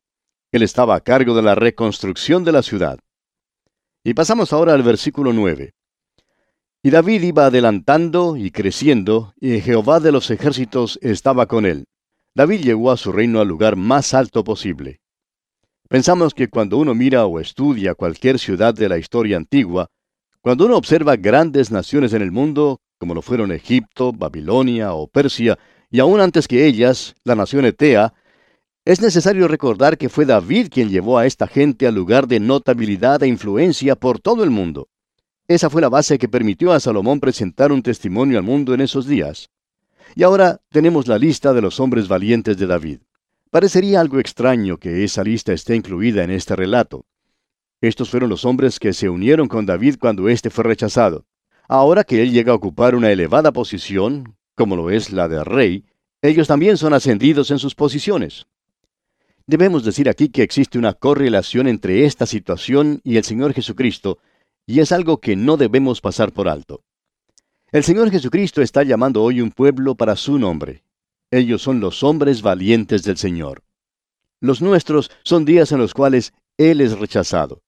Él 0.52 0.62
estaba 0.62 0.94
a 0.96 1.00
cargo 1.00 1.36
de 1.36 1.42
la 1.42 1.54
reconstrucción 1.54 2.44
de 2.44 2.52
la 2.52 2.62
ciudad. 2.62 2.98
Y 4.02 4.14
pasamos 4.14 4.54
ahora 4.54 4.72
al 4.72 4.82
versículo 4.82 5.34
9. 5.34 5.74
Y 6.82 6.90
David 6.90 7.22
iba 7.24 7.44
adelantando 7.44 8.38
y 8.38 8.50
creciendo, 8.50 9.34
y 9.38 9.60
Jehová 9.60 10.00
de 10.00 10.12
los 10.12 10.30
ejércitos 10.30 10.98
estaba 11.02 11.44
con 11.44 11.66
él. 11.66 11.84
David 12.34 12.62
llegó 12.62 12.90
a 12.90 12.96
su 12.96 13.12
reino 13.12 13.40
al 13.40 13.48
lugar 13.48 13.76
más 13.76 14.14
alto 14.14 14.44
posible. 14.44 15.00
Pensamos 15.90 16.32
que 16.32 16.48
cuando 16.48 16.78
uno 16.78 16.94
mira 16.94 17.26
o 17.26 17.38
estudia 17.38 17.94
cualquier 17.94 18.38
ciudad 18.38 18.72
de 18.72 18.88
la 18.88 18.96
historia 18.96 19.36
antigua, 19.36 19.88
cuando 20.40 20.64
uno 20.64 20.78
observa 20.78 21.16
grandes 21.16 21.70
naciones 21.70 22.14
en 22.14 22.22
el 22.22 22.32
mundo, 22.32 22.80
como 23.04 23.14
lo 23.14 23.20
fueron 23.20 23.52
Egipto, 23.52 24.14
Babilonia 24.14 24.94
o 24.94 25.06
Persia, 25.06 25.58
y 25.90 26.00
aún 26.00 26.23
antes 26.23 26.49
que 26.49 26.64
ellas, 26.64 27.14
la 27.23 27.34
nación 27.34 27.66
Etea, 27.66 28.14
es 28.87 29.02
necesario 29.02 29.46
recordar 29.46 29.99
que 29.99 30.08
fue 30.08 30.25
David 30.25 30.68
quien 30.70 30.88
llevó 30.88 31.18
a 31.18 31.26
esta 31.26 31.46
gente 31.46 31.87
al 31.87 31.96
lugar 31.96 32.26
de 32.28 32.40
notabilidad 32.40 33.23
e 33.23 33.26
influencia 33.28 33.94
por 33.94 34.20
todo 34.20 34.42
el 34.42 34.49
mundo. 34.49 34.88
Esa 35.49 35.68
fue 35.68 35.82
la 35.82 35.90
base 35.90 36.16
que 36.16 36.30
permitió 36.30 36.73
a 36.73 36.80
Salomón 36.80 37.20
presentar 37.20 37.73
un 37.73 37.82
testimonio 37.82 38.38
al 38.38 38.44
mundo 38.44 38.73
en 38.73 38.80
esos 38.80 39.06
días. 39.06 39.50
Y 40.14 40.23
ahora 40.23 40.62
tenemos 40.70 41.06
la 41.06 41.18
lista 41.18 41.52
de 41.52 41.61
los 41.61 41.80
hombres 41.80 42.08
valientes 42.08 42.56
de 42.56 42.66
David. 42.66 43.00
Parecería 43.50 44.00
algo 44.00 44.18
extraño 44.18 44.78
que 44.78 45.04
esa 45.04 45.23
lista 45.23 45.52
esté 45.52 45.76
incluida 45.76 46.25
en 46.25 46.30
este 46.30 46.56
relato. 46.56 47.04
Estos 47.82 48.08
fueron 48.08 48.30
los 48.30 48.46
hombres 48.46 48.78
que 48.78 48.94
se 48.94 49.11
unieron 49.11 49.46
con 49.46 49.66
David 49.66 49.96
cuando 50.00 50.30
éste 50.30 50.49
fue 50.49 50.64
rechazado. 50.64 51.26
Ahora 51.68 52.04
que 52.04 52.23
él 52.23 52.33
llega 52.33 52.52
a 52.52 52.56
ocupar 52.56 52.94
una 52.94 53.11
elevada 53.11 53.52
posición, 53.52 54.37
como 54.54 54.76
lo 54.76 54.90
es 54.90 55.12
la 55.12 55.28
de 55.28 55.42
rey, 55.44 55.85
ellos 56.23 56.47
también 56.47 56.76
son 56.76 56.94
ascendidos 56.94 57.50
en 57.50 57.59
sus 57.59 57.75
posiciones. 57.75 58.47
Debemos 59.47 59.85
decir 59.85 60.09
aquí 60.09 60.30
que 60.30 60.42
existe 60.42 60.78
una 60.78 60.94
correlación 60.94 61.66
entre 61.66 62.06
esta 62.06 62.26
situación 62.26 63.00
y 63.04 63.16
el 63.16 63.25
Señor 63.25 63.52
Jesucristo, 63.52 64.18
y 64.66 64.80
es 64.80 64.92
algo 64.92 65.18
que 65.21 65.37
no 65.37 65.56
debemos 65.56 66.00
pasar 66.00 66.33
por 66.33 66.49
alto. 66.49 66.83
El 67.71 67.85
Señor 67.85 68.11
Jesucristo 68.11 68.62
está 68.62 68.83
llamando 68.85 69.23
hoy 69.23 69.40
un 69.40 69.50
pueblo 69.50 69.97
para 69.97 70.16
su 70.16 70.38
nombre. 70.38 70.83
Ellos 71.30 71.61
son 71.61 71.80
los 71.80 72.02
hombres 72.02 72.40
valientes 72.40 73.02
del 73.02 73.16
Señor. 73.16 73.62
Los 74.40 74.62
nuestros 74.62 75.11
son 75.25 75.44
días 75.44 75.73
en 75.73 75.78
los 75.78 75.92
cuales 75.92 76.33
Él 76.56 76.80
es 76.80 76.99
rechazado. 76.99 77.62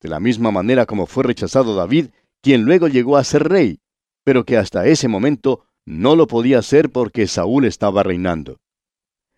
De 0.00 0.08
la 0.08 0.20
misma 0.20 0.50
manera 0.50 0.86
como 0.86 1.06
fue 1.06 1.24
rechazado 1.24 1.74
David, 1.74 2.08
quien 2.40 2.64
luego 2.64 2.88
llegó 2.88 3.16
a 3.16 3.24
ser 3.24 3.48
rey, 3.48 3.80
pero 4.24 4.44
que 4.44 4.56
hasta 4.56 4.86
ese 4.86 5.08
momento 5.08 5.64
no 5.84 6.16
lo 6.16 6.26
podía 6.26 6.58
hacer 6.58 6.90
porque 6.90 7.26
Saúl 7.26 7.64
estaba 7.64 8.02
reinando. 8.02 8.60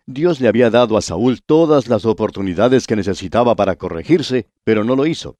Dios 0.05 0.41
le 0.41 0.47
había 0.47 0.69
dado 0.69 0.97
a 0.97 1.01
Saúl 1.01 1.41
todas 1.41 1.87
las 1.87 2.05
oportunidades 2.05 2.87
que 2.87 2.95
necesitaba 2.95 3.55
para 3.55 3.75
corregirse, 3.75 4.47
pero 4.63 4.83
no 4.83 4.95
lo 4.95 5.05
hizo. 5.05 5.37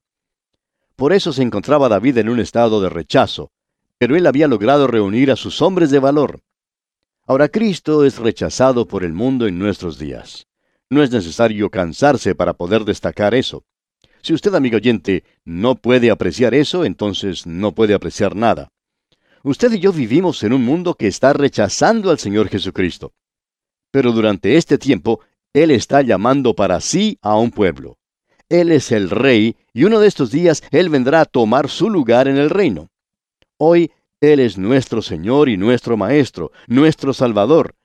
Por 0.96 1.13
eso 1.13 1.34
se 1.34 1.41
encontraba 1.41 1.89
David 1.89 2.18
en 2.20 2.30
un 2.30 2.39
estado 2.39 2.82
de 2.82 2.89
rechazo, 2.89 3.51
pero 3.98 4.15
él 4.15 4.25
había 4.25 4.48
logrado 4.48 4.88
reunir 4.88 5.32
a 5.32 5.36
sus 5.36 5.62
hombres 5.62 5.91
de 5.91 6.00
valor. 6.00 6.41
Ahora 7.25 7.50
Cristo 7.50 8.06
es 8.06 8.18
rechazado 8.18 8.88
por 8.88 9.03
el 9.03 9.13
mundo 9.13 9.48
en 9.48 9.60
nuestros 9.60 10.00
días. 10.00 10.48
No 10.89 11.03
es 11.03 11.12
necesario 11.12 11.70
cansarse 11.70 12.36
para 12.36 12.53
poder 12.53 12.84
destacar 12.84 13.34
eso. 13.34 13.63
Si 14.21 14.33
usted, 14.33 14.53
amigo 14.53 14.77
oyente, 14.77 15.23
no 15.45 15.75
puede 15.75 16.11
apreciar 16.11 16.53
eso, 16.53 16.85
entonces 16.85 17.47
no 17.47 17.71
puede 17.73 17.93
apreciar 17.93 18.35
nada. 18.35 18.69
Usted 19.43 19.73
y 19.73 19.79
yo 19.79 19.91
vivimos 19.91 20.43
en 20.43 20.53
un 20.53 20.63
mundo 20.63 20.93
que 20.93 21.07
está 21.07 21.33
rechazando 21.33 22.11
al 22.11 22.19
Señor 22.19 22.47
Jesucristo. 22.47 23.13
Pero 23.89 24.11
durante 24.11 24.57
este 24.57 24.77
tiempo, 24.77 25.21
Él 25.53 25.71
está 25.71 26.03
llamando 26.03 26.55
para 26.55 26.79
sí 26.79 27.17
a 27.21 27.35
un 27.35 27.49
pueblo. 27.49 27.97
Él 28.49 28.71
es 28.71 28.91
el 28.91 29.09
rey 29.09 29.55
y 29.73 29.85
uno 29.85 29.99
de 29.99 30.07
estos 30.07 30.29
días 30.29 30.61
Él 30.71 30.89
vendrá 30.89 31.21
a 31.21 31.25
tomar 31.25 31.69
su 31.69 31.89
lugar 31.89 32.27
en 32.27 32.37
el 32.37 32.49
reino. 32.49 32.89
Hoy 33.57 33.91
Él 34.19 34.39
es 34.39 34.57
nuestro 34.57 35.01
Señor 35.01 35.49
y 35.49 35.57
nuestro 35.57 35.97
Maestro, 35.97 36.51
nuestro 36.67 37.13
Salvador. 37.13 37.75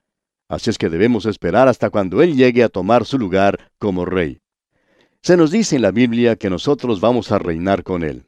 Así 0.47 0.69
es 0.69 0.77
que 0.77 0.89
debemos 0.89 1.25
esperar 1.25 1.67
hasta 1.67 1.89
cuando 1.89 2.21
Él 2.21 2.35
llegue 2.35 2.63
a 2.63 2.69
tomar 2.69 3.05
su 3.05 3.17
lugar 3.17 3.71
como 3.79 4.05
rey. 4.05 4.39
Se 5.27 5.35
nos 5.35 5.51
dice 5.51 5.75
en 5.75 5.81
la 5.81 5.91
Biblia 5.91 6.37
que 6.37 6.49
nosotros 6.49 7.01
vamos 7.01 7.33
a 7.33 7.37
reinar 7.37 7.83
con 7.83 8.01
Él. 8.01 8.23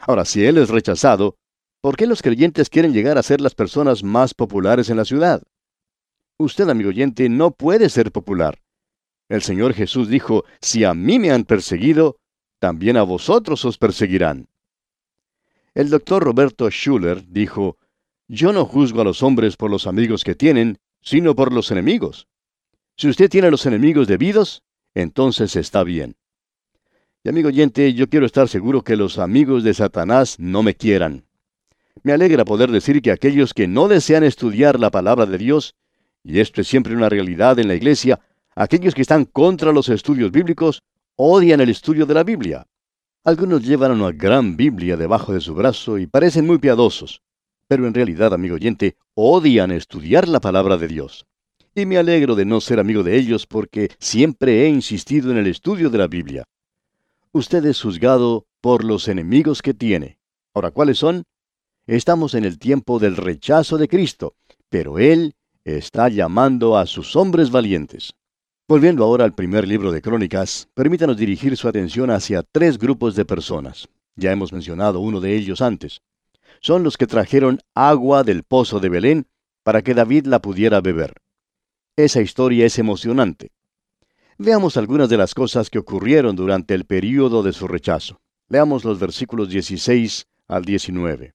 Ahora, 0.00 0.24
si 0.24 0.44
Él 0.44 0.58
es 0.58 0.68
rechazado, 0.68 1.36
¿por 1.80 1.96
qué 1.96 2.08
los 2.08 2.22
creyentes 2.22 2.68
quieren 2.68 2.92
llegar 2.92 3.18
a 3.18 3.22
ser 3.22 3.40
las 3.40 3.54
personas 3.54 4.02
más 4.02 4.34
populares 4.34 4.90
en 4.90 4.96
la 4.96 5.04
ciudad? 5.04 5.44
Usted, 6.38 6.68
amigo 6.68 6.88
oyente, 6.88 7.28
no 7.28 7.52
puede 7.52 7.88
ser 7.88 8.10
popular. 8.10 8.58
El 9.28 9.42
Señor 9.42 9.74
Jesús 9.74 10.08
dijo, 10.08 10.44
si 10.60 10.82
a 10.82 10.92
mí 10.92 11.20
me 11.20 11.30
han 11.30 11.44
perseguido, 11.44 12.16
también 12.58 12.96
a 12.96 13.04
vosotros 13.04 13.64
os 13.64 13.78
perseguirán. 13.78 14.48
El 15.72 15.88
doctor 15.88 16.24
Roberto 16.24 16.68
Schuller 16.68 17.28
dijo, 17.28 17.78
yo 18.26 18.52
no 18.52 18.64
juzgo 18.64 19.02
a 19.02 19.04
los 19.04 19.22
hombres 19.22 19.56
por 19.56 19.70
los 19.70 19.86
amigos 19.86 20.24
que 20.24 20.34
tienen, 20.34 20.78
sino 21.00 21.36
por 21.36 21.52
los 21.52 21.70
enemigos. 21.70 22.26
Si 22.96 23.08
usted 23.08 23.30
tiene 23.30 23.52
los 23.52 23.66
enemigos 23.66 24.08
debidos, 24.08 24.64
entonces 24.94 25.54
está 25.54 25.84
bien. 25.84 26.16
Y 27.22 27.28
amigo 27.28 27.48
oyente, 27.48 27.92
yo 27.94 28.08
quiero 28.08 28.26
estar 28.26 28.48
seguro 28.48 28.82
que 28.82 28.96
los 28.96 29.18
amigos 29.18 29.62
de 29.62 29.74
Satanás 29.74 30.36
no 30.38 30.62
me 30.62 30.74
quieran. 30.74 31.24
Me 32.02 32.12
alegra 32.12 32.44
poder 32.44 32.70
decir 32.70 33.02
que 33.02 33.10
aquellos 33.10 33.52
que 33.52 33.68
no 33.68 33.88
desean 33.88 34.24
estudiar 34.24 34.80
la 34.80 34.90
palabra 34.90 35.26
de 35.26 35.38
Dios, 35.38 35.74
y 36.24 36.40
esto 36.40 36.60
es 36.60 36.68
siempre 36.68 36.94
una 36.94 37.08
realidad 37.08 37.58
en 37.58 37.68
la 37.68 37.74
iglesia, 37.74 38.20
Aquellos 38.56 38.94
que 38.94 39.02
están 39.02 39.24
contra 39.24 39.72
los 39.72 39.88
estudios 39.88 40.30
bíblicos 40.30 40.82
odian 41.16 41.60
el 41.60 41.70
estudio 41.70 42.04
de 42.04 42.14
la 42.14 42.24
Biblia. 42.24 42.66
Algunos 43.24 43.62
llevan 43.62 43.92
una 43.92 44.10
gran 44.10 44.56
Biblia 44.56 44.96
debajo 44.96 45.32
de 45.32 45.40
su 45.40 45.54
brazo 45.54 45.98
y 45.98 46.06
parecen 46.06 46.46
muy 46.46 46.58
piadosos, 46.58 47.22
pero 47.68 47.86
en 47.86 47.94
realidad, 47.94 48.34
amigo 48.34 48.56
oyente, 48.56 48.96
odian 49.14 49.70
estudiar 49.70 50.28
la 50.28 50.40
palabra 50.40 50.76
de 50.76 50.88
Dios. 50.88 51.26
Y 51.74 51.86
me 51.86 51.98
alegro 51.98 52.34
de 52.34 52.44
no 52.44 52.60
ser 52.60 52.80
amigo 52.80 53.02
de 53.02 53.16
ellos 53.16 53.46
porque 53.46 53.90
siempre 53.98 54.64
he 54.64 54.68
insistido 54.68 55.30
en 55.30 55.38
el 55.38 55.46
estudio 55.46 55.88
de 55.88 55.98
la 55.98 56.08
Biblia. 56.08 56.44
Usted 57.32 57.64
es 57.66 57.80
juzgado 57.80 58.48
por 58.60 58.82
los 58.82 59.06
enemigos 59.06 59.62
que 59.62 59.72
tiene. 59.72 60.18
Ahora, 60.52 60.72
¿cuáles 60.72 60.98
son? 60.98 61.22
Estamos 61.86 62.34
en 62.34 62.44
el 62.44 62.58
tiempo 62.58 62.98
del 62.98 63.16
rechazo 63.16 63.78
de 63.78 63.86
Cristo, 63.86 64.34
pero 64.68 64.98
Él 64.98 65.36
está 65.64 66.08
llamando 66.08 66.76
a 66.76 66.86
sus 66.86 67.14
hombres 67.14 67.52
valientes. 67.52 68.14
Volviendo 68.66 69.04
ahora 69.04 69.24
al 69.24 69.34
primer 69.34 69.68
libro 69.68 69.92
de 69.92 70.02
Crónicas, 70.02 70.68
permítanos 70.74 71.16
dirigir 71.16 71.56
su 71.56 71.68
atención 71.68 72.10
hacia 72.10 72.42
tres 72.42 72.78
grupos 72.78 73.14
de 73.14 73.24
personas. 73.24 73.88
Ya 74.16 74.32
hemos 74.32 74.52
mencionado 74.52 74.98
uno 74.98 75.20
de 75.20 75.36
ellos 75.36 75.60
antes. 75.60 76.00
Son 76.60 76.82
los 76.82 76.96
que 76.96 77.06
trajeron 77.06 77.60
agua 77.76 78.24
del 78.24 78.42
pozo 78.42 78.80
de 78.80 78.88
Belén 78.88 79.28
para 79.62 79.82
que 79.82 79.94
David 79.94 80.26
la 80.26 80.42
pudiera 80.42 80.80
beber. 80.80 81.14
Esa 81.94 82.22
historia 82.22 82.66
es 82.66 82.76
emocionante. 82.80 83.52
Veamos 84.42 84.78
algunas 84.78 85.10
de 85.10 85.18
las 85.18 85.34
cosas 85.34 85.68
que 85.68 85.78
ocurrieron 85.78 86.34
durante 86.34 86.72
el 86.72 86.86
período 86.86 87.42
de 87.42 87.52
su 87.52 87.68
rechazo. 87.68 88.22
Leamos 88.48 88.86
los 88.86 88.98
versículos 88.98 89.50
16 89.50 90.28
al 90.48 90.64
19. 90.64 91.34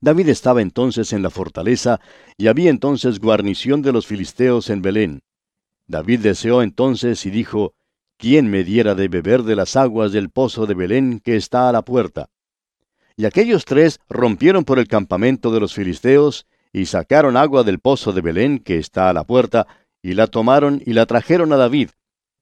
David 0.00 0.28
estaba 0.28 0.60
entonces 0.60 1.12
en 1.12 1.22
la 1.22 1.30
fortaleza 1.30 2.00
y 2.36 2.48
había 2.48 2.70
entonces 2.70 3.20
guarnición 3.20 3.82
de 3.82 3.92
los 3.92 4.08
filisteos 4.08 4.68
en 4.68 4.82
Belén. 4.82 5.22
David 5.86 6.18
deseó 6.18 6.62
entonces 6.62 7.24
y 7.24 7.30
dijo, 7.30 7.74
¿quién 8.16 8.50
me 8.50 8.64
diera 8.64 8.96
de 8.96 9.06
beber 9.06 9.44
de 9.44 9.54
las 9.54 9.76
aguas 9.76 10.10
del 10.10 10.30
pozo 10.30 10.66
de 10.66 10.74
Belén 10.74 11.20
que 11.20 11.36
está 11.36 11.68
a 11.68 11.72
la 11.72 11.82
puerta? 11.82 12.30
Y 13.16 13.26
aquellos 13.26 13.64
tres 13.64 14.00
rompieron 14.08 14.64
por 14.64 14.80
el 14.80 14.88
campamento 14.88 15.52
de 15.52 15.60
los 15.60 15.72
filisteos, 15.72 16.48
y 16.72 16.86
sacaron 16.86 17.36
agua 17.36 17.62
del 17.62 17.78
pozo 17.78 18.12
de 18.12 18.22
Belén 18.22 18.58
que 18.58 18.78
está 18.78 19.08
a 19.08 19.12
la 19.12 19.22
puerta, 19.22 19.68
y 20.02 20.14
la 20.14 20.26
tomaron 20.26 20.82
y 20.84 20.94
la 20.94 21.06
trajeron 21.06 21.52
a 21.52 21.56
David. 21.56 21.90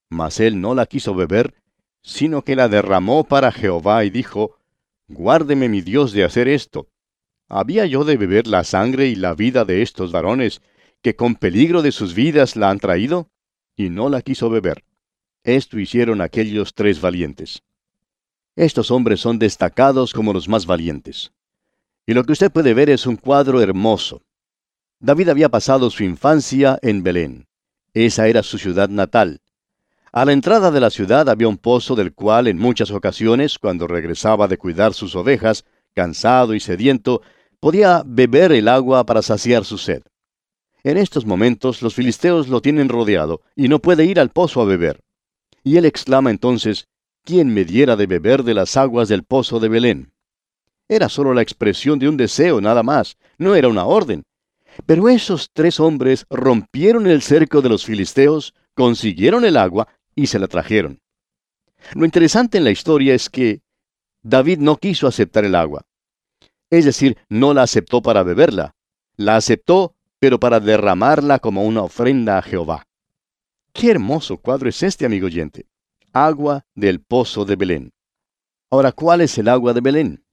Mas 0.08 0.40
él 0.40 0.60
no 0.60 0.74
la 0.74 0.86
quiso 0.86 1.14
beber, 1.14 1.54
sino 2.02 2.42
que 2.42 2.56
la 2.56 2.68
derramó 2.68 3.24
para 3.24 3.52
Jehová 3.52 4.04
y 4.04 4.10
dijo, 4.10 4.58
Guárdeme 5.08 5.68
mi 5.68 5.80
Dios 5.80 6.12
de 6.12 6.24
hacer 6.24 6.48
esto. 6.48 6.88
¿Había 7.48 7.86
yo 7.86 8.04
de 8.04 8.16
beber 8.16 8.46
la 8.46 8.64
sangre 8.64 9.06
y 9.06 9.14
la 9.14 9.34
vida 9.34 9.64
de 9.64 9.82
estos 9.82 10.12
varones, 10.12 10.62
que 11.02 11.14
con 11.14 11.36
peligro 11.36 11.82
de 11.82 11.92
sus 11.92 12.14
vidas 12.14 12.56
la 12.56 12.70
han 12.70 12.80
traído? 12.80 13.30
y 13.76 13.90
no 13.90 14.08
la 14.08 14.22
quiso 14.22 14.48
beber. 14.48 14.84
Esto 15.44 15.78
hicieron 15.78 16.20
aquellos 16.20 16.74
tres 16.74 17.00
valientes. 17.00 17.62
Estos 18.56 18.90
hombres 18.90 19.20
son 19.20 19.38
destacados 19.38 20.12
como 20.12 20.32
los 20.32 20.48
más 20.48 20.66
valientes. 20.66 21.32
Y 22.06 22.14
lo 22.14 22.24
que 22.24 22.32
usted 22.32 22.50
puede 22.50 22.72
ver 22.72 22.88
es 22.88 23.06
un 23.06 23.16
cuadro 23.16 23.60
hermoso. 23.60 24.22
David 24.98 25.28
había 25.28 25.50
pasado 25.50 25.90
su 25.90 26.04
infancia 26.04 26.78
en 26.80 27.02
Belén. 27.02 27.46
Esa 27.92 28.28
era 28.28 28.42
su 28.42 28.56
ciudad 28.56 28.88
natal. 28.88 29.40
A 30.16 30.24
la 30.24 30.32
entrada 30.32 30.70
de 30.70 30.80
la 30.80 30.88
ciudad 30.88 31.28
había 31.28 31.46
un 31.46 31.58
pozo 31.58 31.94
del 31.94 32.14
cual 32.14 32.48
en 32.48 32.56
muchas 32.56 32.90
ocasiones, 32.90 33.58
cuando 33.58 33.86
regresaba 33.86 34.48
de 34.48 34.56
cuidar 34.56 34.94
sus 34.94 35.14
ovejas, 35.14 35.66
cansado 35.94 36.54
y 36.54 36.60
sediento, 36.60 37.20
podía 37.60 38.02
beber 38.02 38.50
el 38.52 38.68
agua 38.68 39.04
para 39.04 39.20
saciar 39.20 39.66
su 39.66 39.76
sed. 39.76 40.04
En 40.84 40.96
estos 40.96 41.26
momentos 41.26 41.82
los 41.82 41.94
filisteos 41.94 42.48
lo 42.48 42.62
tienen 42.62 42.88
rodeado 42.88 43.42
y 43.54 43.68
no 43.68 43.78
puede 43.80 44.06
ir 44.06 44.18
al 44.18 44.30
pozo 44.30 44.62
a 44.62 44.64
beber. 44.64 45.02
Y 45.62 45.76
él 45.76 45.84
exclama 45.84 46.30
entonces, 46.30 46.88
¿quién 47.22 47.52
me 47.52 47.66
diera 47.66 47.94
de 47.94 48.06
beber 48.06 48.42
de 48.42 48.54
las 48.54 48.78
aguas 48.78 49.10
del 49.10 49.22
pozo 49.22 49.60
de 49.60 49.68
Belén? 49.68 50.14
Era 50.88 51.10
solo 51.10 51.34
la 51.34 51.42
expresión 51.42 51.98
de 51.98 52.08
un 52.08 52.16
deseo, 52.16 52.62
nada 52.62 52.82
más, 52.82 53.18
no 53.36 53.54
era 53.54 53.68
una 53.68 53.84
orden. 53.84 54.22
Pero 54.86 55.10
esos 55.10 55.50
tres 55.52 55.78
hombres 55.78 56.24
rompieron 56.30 57.06
el 57.06 57.20
cerco 57.20 57.60
de 57.60 57.68
los 57.68 57.84
filisteos, 57.84 58.54
consiguieron 58.74 59.44
el 59.44 59.56
agua 59.56 59.88
y 60.16 60.26
se 60.26 60.40
la 60.40 60.48
trajeron. 60.48 61.00
Lo 61.94 62.04
interesante 62.04 62.58
en 62.58 62.64
la 62.64 62.72
historia 62.72 63.14
es 63.14 63.30
que 63.30 63.62
David 64.22 64.58
no 64.58 64.76
quiso 64.76 65.06
aceptar 65.06 65.44
el 65.44 65.54
agua. 65.54 65.86
Es 66.70 66.84
decir, 66.84 67.16
no 67.28 67.54
la 67.54 67.62
aceptó 67.62 68.02
para 68.02 68.24
beberla. 68.24 68.74
La 69.16 69.36
aceptó, 69.36 69.94
pero 70.18 70.40
para 70.40 70.58
derramarla 70.58 71.38
como 71.38 71.62
una 71.62 71.82
ofrenda 71.82 72.38
a 72.38 72.42
Jehová. 72.42 72.88
Qué 73.72 73.92
hermoso 73.92 74.38
cuadro 74.38 74.68
es 74.68 74.82
este, 74.82 75.06
amigo 75.06 75.26
oyente. 75.26 75.66
Agua 76.12 76.64
del 76.74 77.00
pozo 77.00 77.44
de 77.44 77.54
Belén. 77.54 77.92
Ahora, 78.70 78.90
¿cuál 78.90 79.20
es 79.20 79.38
el 79.38 79.48
agua 79.48 79.72
de 79.74 79.80
Belén? 79.80 80.24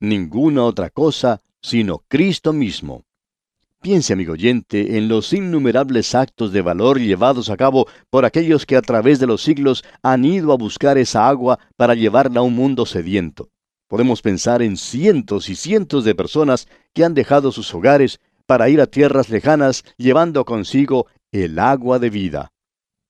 Ninguna 0.00 0.64
otra 0.64 0.90
cosa 0.90 1.40
sino 1.62 2.04
Cristo 2.08 2.52
mismo. 2.52 3.04
Piense, 3.82 4.12
amigo 4.12 4.34
oyente, 4.34 4.98
en 4.98 5.08
los 5.08 5.32
innumerables 5.32 6.14
actos 6.14 6.52
de 6.52 6.60
valor 6.60 7.00
llevados 7.00 7.48
a 7.48 7.56
cabo 7.56 7.86
por 8.10 8.26
aquellos 8.26 8.66
que 8.66 8.76
a 8.76 8.82
través 8.82 9.18
de 9.20 9.26
los 9.26 9.42
siglos 9.42 9.84
han 10.02 10.26
ido 10.26 10.52
a 10.52 10.58
buscar 10.58 10.98
esa 10.98 11.26
agua 11.26 11.58
para 11.78 11.94
llevarla 11.94 12.40
a 12.40 12.42
un 12.42 12.54
mundo 12.54 12.84
sediento. 12.84 13.48
Podemos 13.88 14.20
pensar 14.20 14.60
en 14.60 14.76
cientos 14.76 15.48
y 15.48 15.56
cientos 15.56 16.04
de 16.04 16.14
personas 16.14 16.68
que 16.92 17.04
han 17.04 17.14
dejado 17.14 17.52
sus 17.52 17.74
hogares 17.74 18.20
para 18.44 18.68
ir 18.68 18.82
a 18.82 18.86
tierras 18.86 19.30
lejanas 19.30 19.82
llevando 19.96 20.44
consigo 20.44 21.06
el 21.32 21.58
agua 21.58 21.98
de 21.98 22.10
vida. 22.10 22.52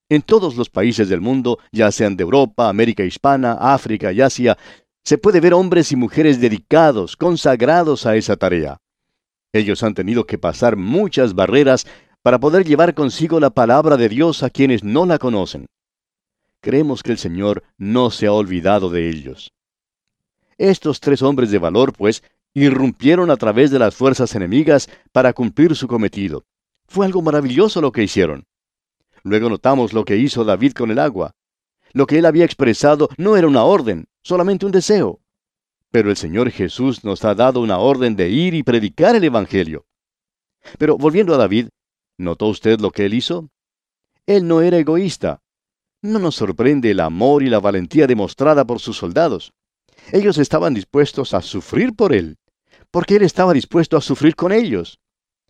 En 0.09 0.23
todos 0.23 0.57
los 0.57 0.71
países 0.71 1.09
del 1.09 1.21
mundo, 1.21 1.59
ya 1.73 1.91
sean 1.91 2.17
de 2.17 2.23
Europa, 2.23 2.69
América 2.69 3.03
Hispana, 3.03 3.55
África 3.55 4.13
y 4.13 4.21
Asia, 4.21 4.57
se 5.03 5.19
puede 5.19 5.41
ver 5.41 5.53
hombres 5.53 5.91
y 5.91 5.97
mujeres 5.97 6.41
dedicados, 6.41 7.17
consagrados 7.17 8.07
a 8.07 8.15
esa 8.15 8.37
tarea. 8.37 8.79
Ellos 9.53 9.83
han 9.83 9.95
tenido 9.95 10.27
que 10.27 10.39
pasar 10.39 10.77
muchas 10.77 11.35
barreras 11.35 11.87
para 12.23 12.39
poder 12.39 12.65
llevar 12.65 12.95
consigo 12.95 13.41
la 13.41 13.51
palabra 13.51 13.97
de 13.97 14.09
Dios 14.09 14.43
a 14.43 14.51
quienes 14.51 14.85
no 14.85 15.07
la 15.07 15.19
conocen. 15.19 15.67
Creemos 16.61 17.03
que 17.03 17.13
el 17.13 17.19
Señor 17.19 17.65
no 17.79 18.11
se 18.11 18.27
ha 18.27 18.33
olvidado 18.33 18.91
de 18.91 19.09
ellos. 19.09 19.53
Estos 20.59 21.01
tres 21.01 21.23
hombres 21.23 21.51
de 21.51 21.59
valor, 21.59 21.95
pues, 21.95 22.23
irrumpieron 22.53 23.31
a 23.31 23.37
través 23.37 23.71
de 23.71 23.79
las 23.79 23.95
fuerzas 23.95 24.35
enemigas 24.35 24.89
para 25.13 25.33
cumplir 25.33 25.75
su 25.75 25.89
cometido. 25.89 26.45
Fue 26.87 27.07
algo 27.07 27.23
maravilloso 27.23 27.81
lo 27.81 27.93
que 27.93 28.03
hicieron. 28.03 28.45
Luego 29.23 29.49
notamos 29.49 29.93
lo 29.93 30.05
que 30.05 30.17
hizo 30.17 30.45
David 30.45 30.73
con 30.73 30.91
el 30.91 30.99
agua. 30.99 31.33
Lo 31.93 32.07
que 32.07 32.19
él 32.19 32.27
había 32.27 32.45
expresado 32.45 33.09
no 33.17 33.37
era 33.37 33.49
una 33.49 33.65
orden, 33.65 34.07
solamente 34.23 34.67
un 34.67 34.73
deseo. 34.73 35.21
Pero 35.91 36.11
el 36.11 36.17
Señor 36.17 36.51
Jesús 36.51 37.05
nos 37.05 37.25
ha 37.25 37.35
dado 37.35 37.61
una 37.61 37.79
orden 37.79 38.15
de 38.17 38.29
ir 38.29 38.55
y 38.55 38.63
predicar 38.63 39.17
el 39.17 39.25
Evangelio. 39.25 39.87
Pero 40.79 40.97
volviendo 40.97 41.35
a 41.35 41.39
David, 41.39 41.69
¿notó 42.17 42.47
usted 42.47 42.81
lo 42.81 42.91
que 42.91 43.07
él 43.07 43.15
hizo? 43.15 43.51
Él 44.27 44.47
no 44.47 44.61
era 44.61 44.79
egoísta. 44.79 45.43
No 46.03 46.19
nos 46.19 46.37
sorprende 46.37 46.91
el 46.93 47.01
amor 47.01 47.43
y 47.43 47.51
la 47.51 47.59
valentía 47.59 48.07
demostrada 48.07 48.65
por 48.65 48.79
sus 48.79 48.97
soldados. 48.97 49.53
Ellos 50.13 50.39
estaban 50.39 50.75
dispuestos 50.75 51.35
a 51.35 51.43
sufrir 51.43 51.95
por 51.95 52.15
él, 52.15 52.39
porque 52.91 53.17
él 53.17 53.23
estaba 53.23 53.53
dispuesto 53.53 53.97
a 53.97 54.01
sufrir 54.01 54.37
con 54.37 54.53
ellos. 54.53 55.01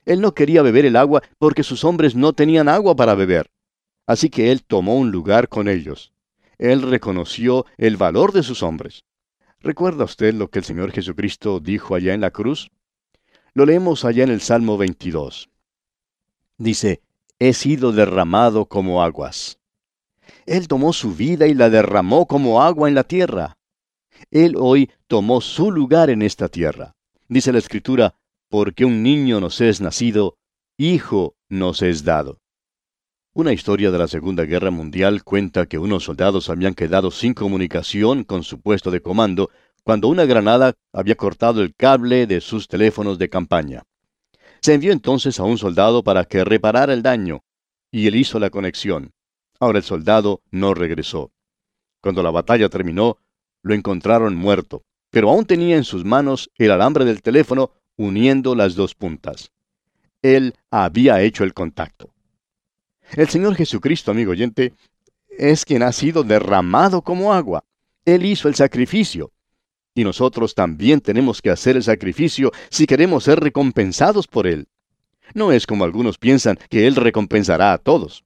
Él 0.07 0.21
no 0.21 0.33
quería 0.33 0.63
beber 0.63 0.87
el 0.87 0.97
agua 0.97 1.23
porque 1.39 1.63
sus 1.63 1.85
hombres 1.85 2.15
no 2.15 2.33
tenían 2.33 2.69
agua 2.69 2.97
para 2.97 3.15
beber. 3.15 3.51
Así 4.07 4.31
que 4.31 4.51
él 4.51 4.65
tomó 4.65 4.97
un 4.97 5.11
lugar 5.11 5.49
con 5.49 5.69
ellos. 5.69 6.13
Él 6.59 6.83
reconoció 6.83 7.67
el 7.77 7.97
valor 7.97 8.33
de 8.33 8.43
sus 8.43 8.63
hombres. 8.63 9.05
¿Recuerda 9.63 10.05
usted 10.05 10.33
lo 10.33 10.49
que 10.49 10.61
el 10.61 10.65
Señor 10.65 10.91
Jesucristo 10.91 11.61
dijo 11.61 11.95
allá 11.95 12.15
en 12.15 12.23
la 12.23 12.31
cruz? 12.31 12.71
Lo 13.53 13.67
leemos 13.67 14.07
allá 14.07 14.25
en 14.25 14.31
el 14.31 14.41
Salmo 14.41 14.79
22. 14.79 15.51
Dice, 16.57 17.03
he 17.39 17.53
sido 17.53 17.93
derramado 17.93 18.67
como 18.67 19.03
aguas. 19.03 19.59
Él 20.47 20.67
tomó 20.67 20.95
su 20.95 21.15
vida 21.15 21.47
y 21.47 21.53
la 21.53 21.69
derramó 21.69 22.27
como 22.27 22.63
agua 22.63 22.89
en 22.89 22.95
la 22.95 23.05
tierra. 23.05 23.59
Él 24.31 24.55
hoy 24.59 24.91
tomó 25.07 25.43
su 25.43 25.71
lugar 25.71 26.09
en 26.09 26.23
esta 26.23 26.49
tierra. 26.49 26.95
Dice 27.29 27.53
la 27.53 27.59
Escritura, 27.59 28.15
porque 28.49 28.87
un 28.87 29.03
niño 29.03 29.41
nos 29.41 29.61
es 29.61 29.83
nacido, 29.83 30.39
hijo 30.79 31.37
nos 31.49 31.83
es 31.83 32.05
dado. 32.05 32.41
Una 33.33 33.53
historia 33.53 33.93
de 33.93 33.99
la 33.99 34.09
Segunda 34.09 34.45
Guerra 34.45 34.73
Mundial 34.73 35.23
cuenta 35.23 35.67
que 35.67 35.79
unos 35.79 36.03
soldados 36.03 36.51
habían 36.51 36.75
quedado 36.75 37.13
sin 37.13 37.33
comunicación 37.33 38.25
con 38.25 38.43
su 38.43 38.61
puesto 38.61 38.91
de 38.91 39.03
comando 39.03 39.51
cuando 39.85 40.09
una 40.09 40.25
granada 40.25 40.75
había 40.93 41.15
cortado 41.15 41.63
el 41.63 41.77
cable 41.77 42.27
de 42.27 42.41
sus 42.41 42.67
teléfonos 42.67 43.19
de 43.19 43.31
campaña. 43.31 43.85
Se 44.61 44.75
envió 44.75 44.91
entonces 44.91 45.39
a 45.39 45.45
un 45.45 45.59
soldado 45.59 46.03
para 46.03 46.25
que 46.25 46.43
reparara 46.43 46.93
el 46.93 47.05
daño, 47.05 47.45
y 47.93 48.09
él 48.09 48.17
hizo 48.17 48.41
la 48.41 48.51
conexión. 48.51 49.13
Ahora 49.61 49.79
el 49.79 49.85
soldado 49.85 50.43
no 50.51 50.75
regresó. 50.75 51.31
Cuando 52.03 52.25
la 52.25 52.33
batalla 52.33 52.69
terminó, 52.69 53.19
lo 53.63 53.75
encontraron 53.75 54.35
muerto, 54.35 54.83
pero 55.09 55.31
aún 55.31 55.45
tenía 55.45 55.77
en 55.77 55.85
sus 55.85 56.05
manos 56.05 56.51
el 56.59 56.73
alambre 56.73 57.05
del 57.05 57.23
teléfono 57.23 57.71
uniendo 57.97 58.57
las 58.57 58.75
dos 58.75 58.97
puntas. 58.97 59.53
Él 60.21 60.57
había 60.73 61.23
hecho 61.23 61.45
el 61.45 61.55
contacto. 61.55 62.13
El 63.17 63.29
Señor 63.29 63.57
Jesucristo, 63.57 64.11
amigo 64.11 64.31
oyente, 64.31 64.73
es 65.29 65.65
quien 65.65 65.83
ha 65.83 65.93
sido 65.93 66.23
derramado 66.23 67.03
como 67.03 67.33
agua. 67.33 67.65
Él 68.05 68.25
hizo 68.25 68.49
el 68.49 68.55
sacrificio. 68.55 69.33
Y 69.95 70.05
nosotros 70.05 70.55
también 70.55 71.01
tenemos 71.01 71.43
que 71.43 71.51
hacer 71.51 71.77
el 71.77 71.83
sacrificio 71.83 72.53
si 72.71 72.87
queremos 72.87 73.25
ser 73.25 73.41
recompensados 73.41 74.29
por 74.29 74.47
Él. 74.47 74.69
No 75.35 75.51
es 75.51 75.67
como 75.67 75.85
algunos 75.85 76.19
piensan 76.19 76.59
que 76.69 76.87
Él 76.87 76.95
recompensará 76.95 77.73
a 77.73 77.79
todos. 77.79 78.25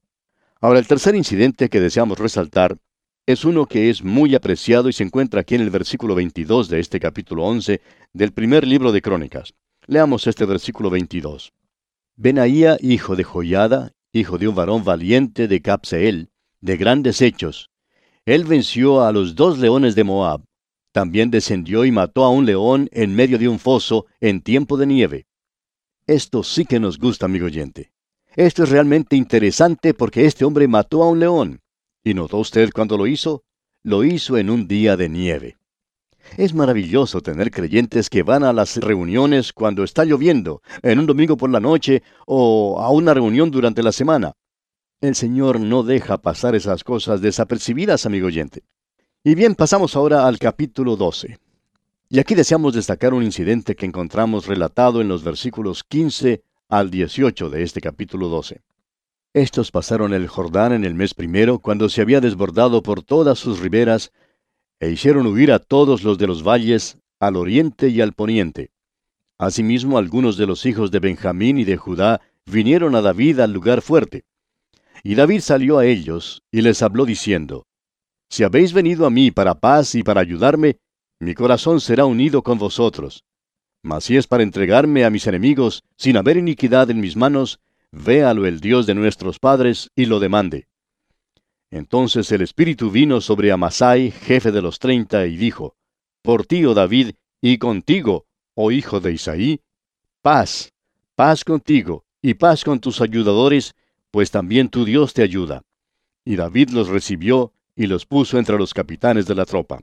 Ahora, 0.61 0.79
el 0.79 0.87
tercer 0.87 1.15
incidente 1.15 1.69
que 1.69 1.79
deseamos 1.79 2.19
resaltar 2.19 2.77
es 3.25 3.43
uno 3.43 3.65
que 3.65 3.89
es 3.89 4.03
muy 4.03 4.35
apreciado 4.35 4.87
y 4.87 4.93
se 4.93 5.03
encuentra 5.03 5.41
aquí 5.41 5.55
en 5.55 5.61
el 5.61 5.71
versículo 5.71 6.13
22 6.13 6.69
de 6.69 6.79
este 6.79 6.99
capítulo 6.99 7.43
11 7.45 7.81
del 8.13 8.31
primer 8.31 8.67
libro 8.67 8.91
de 8.91 9.01
Crónicas. 9.01 9.55
Leamos 9.87 10.27
este 10.27 10.45
versículo 10.45 10.91
22. 10.91 11.51
Benaía, 12.15 12.77
hijo 12.81 13.15
de 13.15 13.23
Joyada, 13.23 13.94
hijo 14.15 14.37
de 14.37 14.47
un 14.47 14.55
varón 14.55 14.85
valiente 14.85 15.49
de 15.49 15.61
Capseel, 15.61 16.29
de 16.61 16.77
grandes 16.77 17.21
hechos. 17.21 17.69
Él 18.25 18.45
venció 18.45 19.03
a 19.03 19.11
los 19.11 19.35
dos 19.35 19.59
leones 19.59 19.93
de 19.93 20.05
Moab. 20.05 20.45
También 20.93 21.29
descendió 21.29 21.83
y 21.83 21.91
mató 21.91 22.23
a 22.23 22.29
un 22.29 22.45
león 22.45 22.87
en 22.93 23.13
medio 23.13 23.37
de 23.37 23.49
un 23.49 23.59
foso 23.59 24.05
en 24.21 24.41
tiempo 24.41 24.77
de 24.77 24.87
nieve. 24.87 25.27
Esto 26.07 26.43
sí 26.43 26.63
que 26.65 26.79
nos 26.79 26.97
gusta, 26.97 27.25
amigo 27.25 27.47
oyente. 27.47 27.91
Esto 28.37 28.63
es 28.63 28.69
realmente 28.69 29.17
interesante 29.17 29.93
porque 29.93 30.25
este 30.25 30.45
hombre 30.45 30.69
mató 30.69 31.03
a 31.03 31.09
un 31.09 31.19
león. 31.19 31.59
¿Y 32.01 32.13
notó 32.13 32.37
usted 32.37 32.69
cuando 32.73 32.97
lo 32.97 33.07
hizo? 33.07 33.43
Lo 33.83 34.05
hizo 34.05 34.37
en 34.37 34.49
un 34.49 34.65
día 34.65 34.95
de 34.95 35.09
nieve. 35.09 35.57
Es 36.37 36.53
maravilloso 36.53 37.21
tener 37.21 37.51
creyentes 37.51 38.09
que 38.09 38.23
van 38.23 38.43
a 38.43 38.53
las 38.53 38.77
reuniones 38.77 39.53
cuando 39.53 39.83
está 39.83 40.03
lloviendo, 40.05 40.61
en 40.81 40.99
un 40.99 41.05
domingo 41.05 41.37
por 41.37 41.49
la 41.49 41.59
noche 41.59 42.03
o 42.25 42.81
a 42.81 42.89
una 42.89 43.13
reunión 43.13 43.51
durante 43.51 43.83
la 43.83 43.91
semana. 43.91 44.33
El 45.01 45.15
Señor 45.15 45.59
no 45.59 45.83
deja 45.83 46.17
pasar 46.17 46.55
esas 46.55 46.83
cosas 46.83 47.21
desapercibidas, 47.21 48.05
amigo 48.05 48.27
oyente. 48.27 48.63
Y 49.23 49.35
bien, 49.35 49.55
pasamos 49.55 49.95
ahora 49.95 50.27
al 50.27 50.37
capítulo 50.39 50.95
12. 50.95 51.37
Y 52.09 52.19
aquí 52.19 52.35
deseamos 52.35 52.73
destacar 52.73 53.13
un 53.13 53.23
incidente 53.23 53.75
que 53.75 53.85
encontramos 53.85 54.45
relatado 54.45 55.01
en 55.01 55.07
los 55.07 55.23
versículos 55.23 55.83
15 55.83 56.43
al 56.69 56.91
18 56.91 57.49
de 57.49 57.63
este 57.63 57.81
capítulo 57.81 58.27
12. 58.27 58.61
Estos 59.33 59.71
pasaron 59.71 60.13
el 60.13 60.27
Jordán 60.27 60.71
en 60.71 60.85
el 60.85 60.93
mes 60.93 61.13
primero, 61.13 61.59
cuando 61.59 61.89
se 61.89 62.01
había 62.01 62.21
desbordado 62.21 62.81
por 62.81 63.03
todas 63.03 63.37
sus 63.37 63.59
riberas, 63.59 64.11
e 64.79 64.91
hicieron 64.91 65.27
huir 65.27 65.51
a 65.51 65.59
todos 65.59 66.03
los 66.03 66.17
de 66.17 66.27
los 66.27 66.43
valles, 66.43 66.97
al 67.19 67.35
oriente 67.35 67.89
y 67.89 68.01
al 68.01 68.13
poniente. 68.13 68.71
Asimismo 69.37 69.97
algunos 69.97 70.37
de 70.37 70.47
los 70.47 70.65
hijos 70.65 70.91
de 70.91 70.99
Benjamín 70.99 71.57
y 71.57 71.65
de 71.65 71.77
Judá 71.77 72.21
vinieron 72.45 72.95
a 72.95 73.01
David 73.01 73.39
al 73.39 73.53
lugar 73.53 73.81
fuerte. 73.81 74.23
Y 75.03 75.15
David 75.15 75.41
salió 75.41 75.77
a 75.77 75.85
ellos, 75.85 76.43
y 76.51 76.61
les 76.61 76.81
habló 76.81 77.05
diciendo, 77.05 77.65
Si 78.29 78.43
habéis 78.43 78.73
venido 78.73 79.05
a 79.05 79.09
mí 79.09 79.31
para 79.31 79.55
paz 79.55 79.95
y 79.95 80.03
para 80.03 80.21
ayudarme, 80.21 80.77
mi 81.19 81.33
corazón 81.33 81.79
será 81.79 82.05
unido 82.05 82.43
con 82.43 82.57
vosotros. 82.57 83.23
Mas 83.83 84.05
si 84.05 84.17
es 84.17 84.27
para 84.27 84.43
entregarme 84.43 85.05
a 85.05 85.09
mis 85.09 85.27
enemigos, 85.27 85.83
sin 85.97 86.17
haber 86.17 86.37
iniquidad 86.37 86.89
en 86.89 86.99
mis 86.99 87.15
manos, 87.15 87.59
véalo 87.91 88.45
el 88.45 88.59
Dios 88.59 88.85
de 88.85 88.95
nuestros 88.95 89.39
padres 89.39 89.89
y 89.95 90.05
lo 90.05 90.19
demande. 90.19 90.67
Entonces 91.75 92.31
el 92.31 92.41
Espíritu 92.41 92.89
vino 92.89 93.19
sobre 93.19 93.51
Amasai, 93.51 94.09
jefe 94.09 94.53
de 94.53 94.61
los 94.61 94.79
treinta, 94.79 95.25
y 95.25 95.35
dijo, 95.35 95.75
Por 96.21 96.45
ti, 96.45 96.63
oh 96.63 96.73
David, 96.73 97.15
y 97.41 97.57
contigo, 97.57 98.27
oh 98.53 98.71
hijo 98.71 99.01
de 99.01 99.11
Isaí, 99.11 99.59
paz, 100.21 100.71
paz 101.15 101.43
contigo, 101.43 102.05
y 102.21 102.35
paz 102.35 102.63
con 102.63 102.79
tus 102.79 103.01
ayudadores, 103.01 103.75
pues 104.09 104.31
también 104.31 104.69
tu 104.69 104.85
Dios 104.85 105.13
te 105.13 105.21
ayuda. 105.21 105.63
Y 106.23 106.37
David 106.37 106.69
los 106.69 106.87
recibió 106.87 107.51
y 107.75 107.87
los 107.87 108.05
puso 108.05 108.39
entre 108.39 108.57
los 108.57 108.73
capitanes 108.73 109.25
de 109.25 109.35
la 109.35 109.43
tropa. 109.43 109.81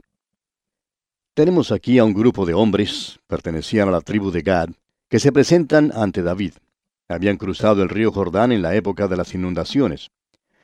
Tenemos 1.35 1.73
aquí 1.73 1.99
a 1.99 2.05
un 2.05 2.15
grupo 2.15 2.47
de 2.47 2.55
hombres, 2.55 3.21
pertenecían 3.27 3.89
a 3.89 3.93
la 3.93 4.01
tribu 4.01 4.31
de 4.31 4.41
Gad, 4.41 4.71
que 5.11 5.19
se 5.19 5.31
presentan 5.31 5.93
ante 5.95 6.23
David. 6.23 6.55
Habían 7.07 7.37
cruzado 7.37 7.83
el 7.83 7.91
río 7.91 8.13
Jordán 8.13 8.51
en 8.51 8.63
la 8.63 8.75
época 8.77 9.09
de 9.09 9.19
las 9.19 9.35
inundaciones. 9.35 10.11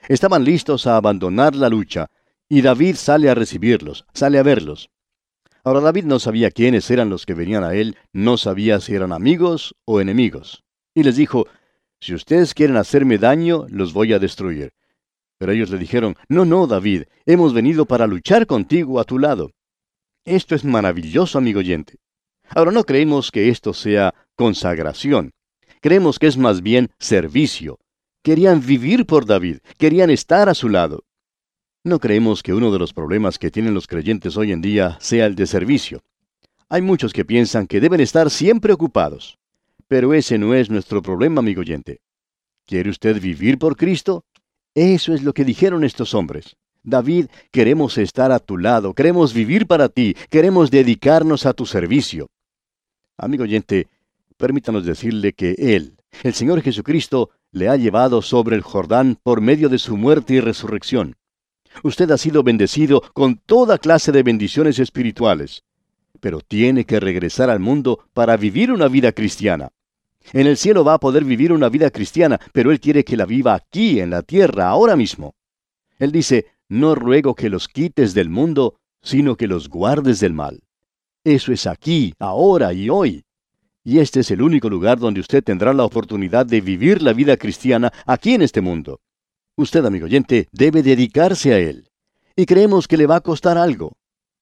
Estaban 0.09 0.45
listos 0.45 0.87
a 0.87 0.97
abandonar 0.97 1.57
la 1.57 1.69
lucha, 1.69 2.11
y 2.49 2.63
David 2.63 2.97
sale 2.97 3.29
a 3.29 3.35
recibirlos, 3.35 4.07
sale 4.15 4.39
a 4.39 4.43
verlos. 4.43 4.91
Ahora 5.65 5.81
David 5.81 6.05
no 6.05 6.19
sabía 6.19 6.51
quiénes 6.51 6.91
eran 6.91 7.11
los 7.11 7.27
que 7.27 7.35
venían 7.35 7.65
a 7.65 7.75
él, 7.75 7.97
no 8.13 8.37
sabía 8.37 8.81
si 8.81 8.95
eran 8.95 9.13
amigos 9.13 9.75
o 9.85 10.01
enemigos. 10.01 10.65
Y 10.95 11.03
les 11.03 11.17
dijo, 11.17 11.47
si 12.01 12.15
ustedes 12.15 12.55
quieren 12.55 12.77
hacerme 12.77 13.19
daño, 13.19 13.67
los 13.69 13.93
voy 13.93 14.13
a 14.13 14.19
destruir. 14.19 14.73
Pero 15.39 15.53
ellos 15.53 15.71
le 15.71 15.79
dijeron, 15.79 16.17
no, 16.29 16.45
no, 16.45 16.67
David, 16.67 17.05
hemos 17.27 17.53
venido 17.53 17.87
para 17.87 18.07
luchar 18.07 18.47
contigo 18.47 18.99
a 18.99 19.05
tu 19.05 19.19
lado. 19.19 19.51
Esto 20.25 20.55
es 20.55 20.65
maravilloso, 20.65 21.39
amigo 21.39 21.61
oyente. 21.61 21.99
Ahora 22.49 22.71
no 22.71 22.85
creemos 22.85 23.31
que 23.31 23.49
esto 23.49 23.75
sea 23.75 24.15
consagración. 24.37 25.33
Creemos 25.81 26.19
que 26.19 26.27
es 26.27 26.37
más 26.37 26.63
bien 26.63 26.91
servicio. 26.99 27.79
Querían 28.29 28.61
vivir 28.61 29.07
por 29.07 29.25
David, 29.25 29.61
querían 29.79 30.11
estar 30.11 30.51
a 30.51 30.55
su 30.55 30.69
lado. 30.69 31.07
No 31.83 31.99
creemos 31.99 32.43
que 32.43 32.53
uno 32.53 32.71
de 32.71 32.79
los 32.79 32.93
problemas 32.93 33.39
que 33.39 33.51
tienen 33.51 33.73
los 33.73 33.87
creyentes 33.87 34.37
hoy 34.37 34.53
en 34.53 34.61
día 34.61 34.99
sea 35.01 35.25
el 35.25 35.35
de 35.35 35.47
servicio. 35.47 36.03
Hay 36.69 36.83
muchos 36.83 37.15
que 37.15 37.25
piensan 37.25 37.67
que 37.67 37.81
deben 37.81 38.01
estar 38.01 38.29
siempre 38.29 38.75
ocupados. 38.75 39.39
Pero 39.87 40.13
ese 40.13 40.37
no 40.37 40.53
es 40.53 40.69
nuestro 40.69 41.01
problema, 41.01 41.39
amigo 41.39 41.63
oyente. 41.63 42.03
¿Quiere 42.67 42.91
usted 42.91 43.19
vivir 43.19 43.59
por 43.59 43.79
Cristo? 43.79 44.27
Eso 44.75 45.15
es 45.15 45.23
lo 45.23 45.33
que 45.33 45.47
dijeron 45.47 45.83
estos 45.83 46.13
hombres. 46.13 46.55
David, 46.83 47.29
queremos 47.51 47.97
estar 47.97 48.31
a 48.31 48.41
tu 48.41 48.59
lado, 48.59 48.93
queremos 48.93 49.33
vivir 49.33 49.67
para 49.67 49.89
ti, 49.89 50.15
queremos 50.29 50.71
dedicarnos 50.71 51.47
a 51.47 51.55
tu 51.55 51.65
servicio. 51.65 52.29
Amigo 53.17 53.45
oyente, 53.45 53.89
permítanos 54.37 54.85
decirle 54.85 55.33
que 55.33 55.53
Él, 55.53 55.97
el 56.23 56.35
Señor 56.35 56.61
Jesucristo, 56.61 57.31
le 57.53 57.69
ha 57.69 57.77
llevado 57.77 58.23
sobre 58.23 58.57
el 58.57 58.63
Jordán 58.63 59.19
por 59.23 59.41
medio 59.41 59.69
de 59.69 59.79
su 59.79 59.97
muerte 59.97 60.35
y 60.35 60.41
resurrección. 60.41 61.17
Usted 61.83 62.11
ha 62.11 62.19
sido 62.19 62.43
bendecido 62.43 63.03
con 63.13 63.37
toda 63.37 63.79
clase 63.79 64.13
de 64.13 64.23
bendiciones 64.23 64.79
espirituales, 64.79 65.65
pero 66.21 66.41
tiene 66.41 66.85
que 66.85 67.01
regresar 67.01 67.51
al 67.51 67.61
mundo 67.61 68.05
para 68.13 68.37
vivir 68.37 68.73
una 68.73 68.89
vida 68.89 69.13
cristiana. 69.13 69.71
En 70.33 70.47
el 70.47 70.57
cielo 70.57 70.85
va 70.85 70.95
a 70.95 71.01
poder 71.01 71.25
vivir 71.25 71.53
una 71.53 71.69
vida 71.69 71.91
cristiana, 71.91 72.39
pero 72.53 72.71
Él 72.71 72.81
quiere 72.81 73.05
que 73.05 73.17
la 73.17 73.25
viva 73.25 73.55
aquí, 73.55 74.01
en 74.01 74.11
la 74.11 74.23
tierra, 74.23 74.69
ahora 74.69 74.97
mismo. 74.97 75.35
Él 75.99 76.13
dice, 76.13 76.47
no 76.69 76.95
ruego 76.95 77.35
que 77.35 77.49
los 77.49 77.69
quites 77.69 78.13
del 78.13 78.29
mundo, 78.29 78.77
sino 79.01 79.37
que 79.37 79.47
los 79.47 79.69
guardes 79.69 80.21
del 80.21 80.35
mal. 80.35 80.61
Eso 81.25 81.53
es 81.53 81.67
aquí, 81.67 82.15
ahora 82.19 82.73
y 82.73 82.91
hoy. 82.91 83.25
Y 83.85 84.01
este 84.01 84.21
es 84.21 84.31
el 84.31 84.43
único 84.43 84.69
lugar 84.69 84.99
donde 84.99 85.21
usted 85.21 85.43
tendrá 85.43 85.73
la 85.73 85.85
oportunidad 85.85 86.47
de 86.47 86.61
vivir 86.61 87.03
la 87.03 87.13
vida 87.13 87.37
cristiana 87.37 87.93
aquí 88.07 88.35
en 88.35 88.43
este 88.43 88.61
mundo. 88.61 89.01
Usted, 89.57 89.85
amigo 89.85 90.07
oyente, 90.07 90.49
debe 90.53 90.83
dedicarse 90.83 91.55
a 91.55 91.59
él. 91.59 91.89
Y 92.37 92.47
creemos 92.47 92.87
que 92.87 92.97
le 92.97 93.07
va 93.07 93.17
a 93.17 93.21
costar 93.21 93.59
algo. 93.59 93.97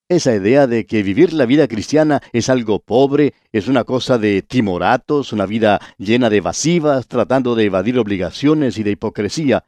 Esa 0.08 0.34
idea 0.34 0.66
de 0.66 0.86
que 0.86 1.02
vivir 1.02 1.32
la 1.32 1.46
vida 1.46 1.66
cristiana 1.66 2.22
es 2.32 2.48
algo 2.48 2.78
pobre, 2.78 3.34
es 3.50 3.66
una 3.66 3.84
cosa 3.84 4.18
de 4.18 4.42
timoratos, 4.42 5.32
una 5.32 5.46
vida 5.46 5.80
llena 5.98 6.30
de 6.30 6.36
evasivas, 6.36 7.08
tratando 7.08 7.54
de 7.54 7.64
evadir 7.64 7.98
obligaciones 7.98 8.78
y 8.78 8.84
de 8.84 8.92
hipocresía, 8.92 9.64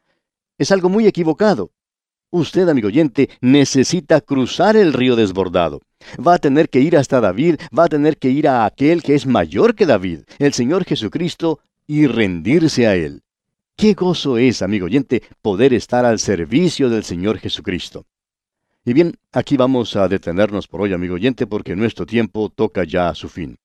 es 0.59 0.73
algo 0.73 0.89
muy 0.89 1.07
equivocado. 1.07 1.71
Usted, 2.31 2.69
amigo 2.69 2.89
oyente, 2.89 3.31
necesita 3.41 4.21
cruzar 4.21 4.77
el 4.77 4.93
río 4.93 5.17
desbordado. 5.17 5.81
Va 6.25 6.35
a 6.35 6.39
tener 6.39 6.69
que 6.69 6.81
ir 6.81 6.97
hasta 6.97 7.23
David, 7.23 7.57
va 7.77 7.85
a 7.85 7.89
tener 7.89 8.19
que 8.19 8.29
ir 8.29 8.49
a 8.49 8.67
aquel 8.67 9.03
que 9.03 9.15
es 9.15 9.27
mayor 9.27 9.75
que 9.75 9.87
David, 9.87 10.21
el 10.39 10.53
Señor 10.53 10.85
Jesucristo, 10.85 11.61
y 11.87 12.07
rendirse 12.07 12.87
a 12.87 12.97
Él. 12.97 13.23
Qué 13.77 13.95
gozo 13.95 14.37
es, 14.37 14.61
amigo 14.61 14.87
oyente, 14.87 15.23
poder 15.41 15.73
estar 15.73 16.05
al 16.05 16.19
servicio 16.19 16.91
del 16.91 17.03
Señor 17.03 17.39
Jesucristo. 17.39 18.05
Y 18.85 18.93
bien, 18.93 19.15
aquí 19.33 19.57
vamos 19.57 19.97
a 19.97 20.07
detenernos 20.07 20.69
por 20.69 20.83
hoy, 20.83 20.93
amigo 20.93 21.15
oyente, 21.15 21.47
porque 21.47 21.77
nuestro 21.77 22.05
tiempo 22.05 22.51
toca 22.51 22.85
ya 22.85 23.09
a 23.09 23.15
su 23.15 23.31
fin. 23.31 23.57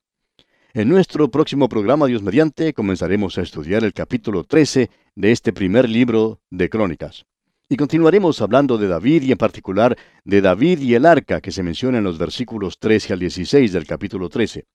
En 0.74 0.88
nuestro 0.88 1.30
próximo 1.30 1.68
programa, 1.68 2.08
Dios 2.08 2.24
mediante, 2.24 2.74
comenzaremos 2.74 3.38
a 3.38 3.42
estudiar 3.42 3.84
el 3.84 3.92
capítulo 3.92 4.46
13 4.46 4.90
de 5.16 5.32
este 5.32 5.52
primer 5.52 5.90
libro 5.90 6.40
de 6.50 6.70
Crónicas. 6.70 7.26
Y 7.74 7.76
continuaremos 7.76 8.40
hablando 8.40 8.78
de 8.78 8.88
David 8.88 9.24
y 9.24 9.32
en 9.32 9.38
particular 9.40 9.98
de 10.24 10.42
David 10.42 10.78
y 10.82 10.94
el 10.94 11.08
arca 11.08 11.42
que 11.42 11.52
se 11.52 11.64
menciona 11.64 11.98
en 11.98 12.04
los 12.04 12.20
versículos 12.20 12.78
13 12.78 13.14
al 13.14 13.20
16 13.20 13.74
del 13.74 13.88
capítulo 13.88 14.30
13. 14.30 14.68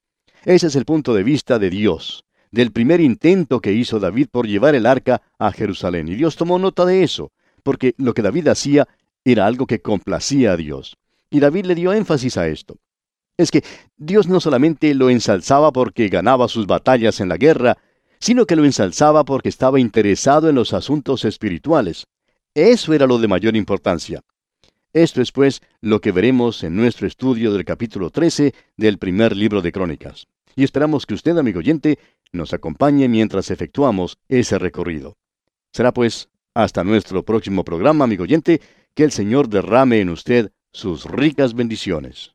Ese 0.44 0.66
es 0.66 0.74
el 0.74 0.84
punto 0.84 1.14
de 1.14 1.22
vista 1.22 1.60
de 1.60 1.70
Dios 1.70 2.24
del 2.50 2.72
primer 2.72 3.00
intento 3.00 3.60
que 3.60 3.72
hizo 3.72 4.00
David 4.00 4.26
por 4.32 4.48
llevar 4.48 4.74
el 4.74 4.84
arca 4.84 5.22
a 5.38 5.52
Jerusalén. 5.52 6.08
Y 6.08 6.16
Dios 6.16 6.34
tomó 6.34 6.58
nota 6.58 6.84
de 6.86 7.04
eso, 7.04 7.30
porque 7.62 7.94
lo 7.98 8.14
que 8.14 8.22
David 8.22 8.48
hacía 8.48 8.88
era 9.24 9.46
algo 9.46 9.68
que 9.68 9.80
complacía 9.80 10.54
a 10.54 10.56
Dios. 10.56 10.96
Y 11.30 11.38
David 11.38 11.66
le 11.66 11.76
dio 11.76 11.92
énfasis 11.92 12.36
a 12.36 12.48
esto. 12.48 12.78
Es 13.36 13.52
que 13.52 13.62
Dios 13.96 14.26
no 14.26 14.40
solamente 14.40 14.92
lo 14.96 15.08
ensalzaba 15.08 15.70
porque 15.70 16.08
ganaba 16.08 16.48
sus 16.48 16.66
batallas 16.66 17.20
en 17.20 17.28
la 17.28 17.36
guerra, 17.36 17.78
sino 18.18 18.44
que 18.44 18.56
lo 18.56 18.64
ensalzaba 18.64 19.24
porque 19.24 19.50
estaba 19.50 19.78
interesado 19.78 20.48
en 20.48 20.56
los 20.56 20.72
asuntos 20.72 21.24
espirituales. 21.24 22.08
Eso 22.58 22.92
era 22.92 23.06
lo 23.06 23.18
de 23.18 23.28
mayor 23.28 23.54
importancia. 23.54 24.20
Esto 24.92 25.22
es, 25.22 25.30
pues, 25.30 25.62
lo 25.80 26.00
que 26.00 26.10
veremos 26.10 26.64
en 26.64 26.74
nuestro 26.74 27.06
estudio 27.06 27.52
del 27.52 27.64
capítulo 27.64 28.10
13 28.10 28.52
del 28.76 28.98
primer 28.98 29.36
libro 29.36 29.62
de 29.62 29.70
Crónicas. 29.70 30.26
Y 30.56 30.64
esperamos 30.64 31.06
que 31.06 31.14
usted, 31.14 31.38
amigo 31.38 31.60
oyente, 31.60 32.00
nos 32.32 32.52
acompañe 32.52 33.06
mientras 33.06 33.52
efectuamos 33.52 34.18
ese 34.28 34.58
recorrido. 34.58 35.16
Será 35.72 35.92
pues 35.92 36.30
hasta 36.52 36.82
nuestro 36.82 37.24
próximo 37.24 37.62
programa, 37.62 38.06
amigo 38.06 38.24
oyente, 38.24 38.60
que 38.92 39.04
el 39.04 39.12
Señor 39.12 39.48
derrame 39.48 40.00
en 40.00 40.08
usted 40.08 40.50
sus 40.72 41.04
ricas 41.04 41.54
bendiciones. 41.54 42.34